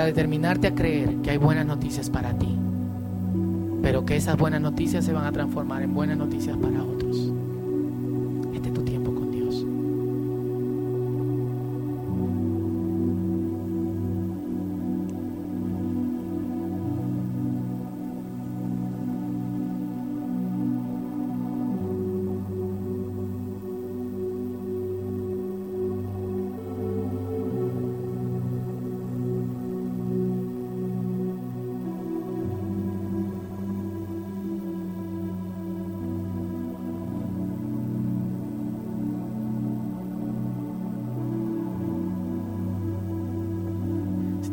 Determinarte 0.05 0.68
a 0.68 0.74
creer 0.74 1.16
que 1.22 1.30
hay 1.30 1.36
buenas 1.36 1.66
noticias 1.66 2.11
para 2.11 2.32
ti, 2.34 2.48
pero 3.82 4.05
que 4.05 4.16
esas 4.16 4.36
buenas 4.36 4.61
noticias 4.61 5.05
se 5.05 5.12
van 5.12 5.26
a 5.26 5.32
transformar 5.32 5.82
en 5.82 5.94
buenas 5.94 6.16
noticias 6.16 6.57
para 6.57 6.82
otros. 6.82 7.03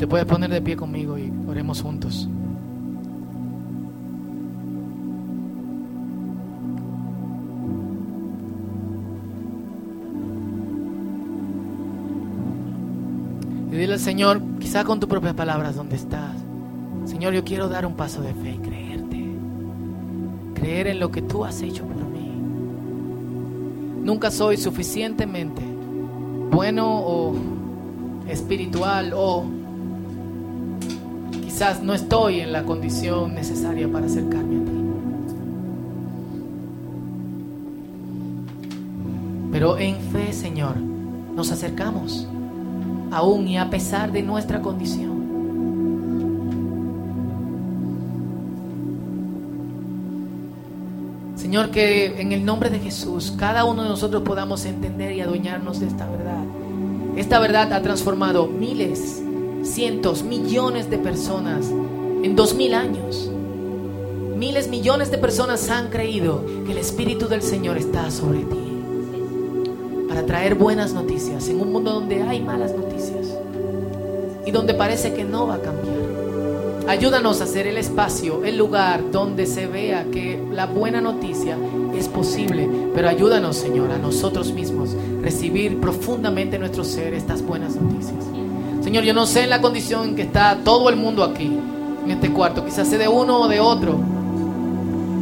Te 0.01 0.07
puedes 0.07 0.25
poner 0.25 0.49
de 0.49 0.63
pie 0.63 0.75
conmigo 0.75 1.15
y 1.15 1.31
oremos 1.47 1.79
juntos. 1.79 2.27
Y 13.71 13.75
dile 13.75 13.93
al 13.93 13.99
Señor, 13.99 14.41
quizá 14.59 14.83
con 14.83 14.99
tus 14.99 15.07
propias 15.07 15.35
palabras, 15.35 15.75
¿dónde 15.75 15.97
estás? 15.97 16.35
Señor, 17.05 17.33
yo 17.33 17.43
quiero 17.43 17.69
dar 17.69 17.85
un 17.85 17.93
paso 17.93 18.23
de 18.23 18.33
fe 18.33 18.55
y 18.55 18.57
creerte. 18.57 19.23
Creer 20.55 20.87
en 20.87 20.99
lo 20.99 21.11
que 21.11 21.21
tú 21.21 21.45
has 21.45 21.61
hecho 21.61 21.85
por 21.85 21.97
mí. 21.97 22.33
Nunca 24.03 24.31
soy 24.31 24.57
suficientemente 24.57 25.61
bueno 26.49 26.87
o 26.87 27.35
espiritual 28.27 29.13
o 29.13 29.60
quizás 31.61 31.83
no 31.83 31.93
estoy 31.93 32.39
en 32.39 32.51
la 32.51 32.63
condición 32.63 33.35
necesaria 33.35 33.87
para 33.87 34.07
acercarme 34.07 34.55
a 34.55 34.65
ti. 34.65 34.71
Pero 39.51 39.77
en 39.77 39.97
fe, 40.11 40.33
Señor, 40.33 40.77
nos 40.77 41.51
acercamos 41.51 42.27
aún 43.11 43.47
y 43.47 43.59
a 43.59 43.69
pesar 43.69 44.11
de 44.11 44.23
nuestra 44.23 44.59
condición. 44.59 45.21
Señor, 51.35 51.69
que 51.69 52.19
en 52.19 52.31
el 52.31 52.43
nombre 52.43 52.71
de 52.71 52.79
Jesús 52.79 53.35
cada 53.37 53.65
uno 53.65 53.83
de 53.83 53.89
nosotros 53.89 54.23
podamos 54.23 54.65
entender 54.65 55.11
y 55.11 55.21
adueñarnos 55.21 55.79
de 55.79 55.85
esta 55.85 56.09
verdad. 56.09 56.43
Esta 57.15 57.37
verdad 57.37 57.71
ha 57.71 57.83
transformado 57.83 58.47
miles, 58.47 59.20
cientos, 59.63 60.23
millones 60.23 60.89
de 60.89 60.97
personas 60.97 61.67
en 62.23 62.35
dos 62.35 62.53
mil 62.53 62.73
años. 62.73 63.29
Miles, 64.37 64.69
millones 64.69 65.11
de 65.11 65.17
personas 65.17 65.69
han 65.69 65.89
creído 65.89 66.43
que 66.65 66.71
el 66.71 66.79
Espíritu 66.79 67.27
del 67.27 67.43
Señor 67.43 67.77
está 67.77 68.09
sobre 68.09 68.39
ti 68.39 68.71
para 70.07 70.25
traer 70.25 70.55
buenas 70.55 70.93
noticias 70.93 71.47
en 71.47 71.61
un 71.61 71.71
mundo 71.71 71.91
donde 71.91 72.23
hay 72.23 72.41
malas 72.41 72.73
noticias 72.73 73.27
y 74.45 74.51
donde 74.51 74.73
parece 74.73 75.13
que 75.13 75.23
no 75.23 75.47
va 75.47 75.55
a 75.55 75.61
cambiar. 75.61 75.95
Ayúdanos 76.87 77.39
a 77.39 77.43
hacer 77.43 77.67
el 77.67 77.77
espacio, 77.77 78.43
el 78.43 78.57
lugar 78.57 79.11
donde 79.11 79.45
se 79.45 79.67
vea 79.67 80.05
que 80.11 80.43
la 80.51 80.65
buena 80.65 80.99
noticia 80.99 81.55
es 81.95 82.07
posible, 82.07 82.67
pero 82.93 83.07
ayúdanos, 83.07 83.55
Señor, 83.55 83.91
a 83.91 83.97
nosotros 83.97 84.51
mismos 84.51 84.89
recibir 85.21 85.79
profundamente 85.79 86.55
en 86.55 86.61
nuestro 86.61 86.83
ser 86.83 87.13
estas 87.13 87.43
buenas 87.43 87.75
noticias. 87.75 88.40
Señor, 88.83 89.03
yo 89.03 89.13
no 89.13 89.25
sé 89.25 89.43
en 89.43 89.49
la 89.49 89.61
condición 89.61 90.09
en 90.09 90.15
que 90.15 90.23
está 90.23 90.59
todo 90.63 90.89
el 90.89 90.95
mundo 90.95 91.23
aquí, 91.23 91.57
en 92.03 92.11
este 92.11 92.31
cuarto, 92.31 92.65
quizás 92.65 92.87
sea 92.87 92.97
de 92.97 93.07
uno 93.07 93.41
o 93.41 93.47
de 93.47 93.59
otro. 93.59 93.99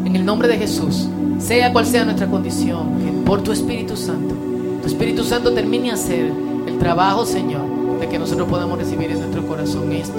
En 0.06 0.16
el 0.16 0.26
nombre 0.26 0.48
de 0.48 0.58
Jesús, 0.58 1.08
sea 1.40 1.72
cual 1.72 1.86
sea 1.86 2.06
nuestra 2.06 2.28
condición, 2.28 3.00
que 3.00 3.12
por 3.26 3.42
tu 3.44 3.52
Espíritu 3.52 3.96
Santo 3.96 4.50
tu 4.82 4.88
Espíritu 4.88 5.24
Santo 5.24 5.52
termine 5.54 5.92
a 5.92 5.96
hacer 5.96 6.32
el 6.66 6.78
trabajo, 6.80 7.26
Señor, 7.26 8.00
de 8.00 8.08
que 8.08 8.18
nosotros 8.18 8.48
podamos 8.48 8.78
recibir 8.78 9.12
en 9.12 9.20
nuestro 9.20 9.46
corazón 9.46 9.92
esto 9.92 10.18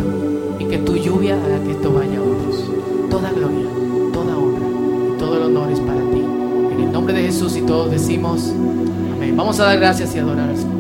y 0.58 0.64
que 0.66 0.78
tu 0.78 0.96
lluvia 0.96 1.34
haga 1.34 1.64
que 1.64 1.72
esto 1.72 1.92
vaya 1.92 2.18
a 2.18 2.22
otros. 2.22 2.70
Toda 3.10 3.30
gloria, 3.30 3.66
toda 4.12 4.36
honra 4.36 5.18
todo 5.18 5.36
el 5.36 5.42
honor 5.44 5.70
es 5.70 5.80
para 5.80 6.00
ti. 6.00 6.24
En 6.72 6.80
el 6.80 6.92
nombre 6.92 7.14
de 7.14 7.22
Jesús 7.22 7.56
y 7.56 7.62
todos 7.62 7.90
decimos 7.90 8.52
amén. 9.14 9.36
Vamos 9.36 9.58
a 9.60 9.64
dar 9.64 9.78
gracias 9.78 10.14
y 10.14 10.18
adorar 10.18 10.50
al 10.50 10.56
Señor. 10.56 10.79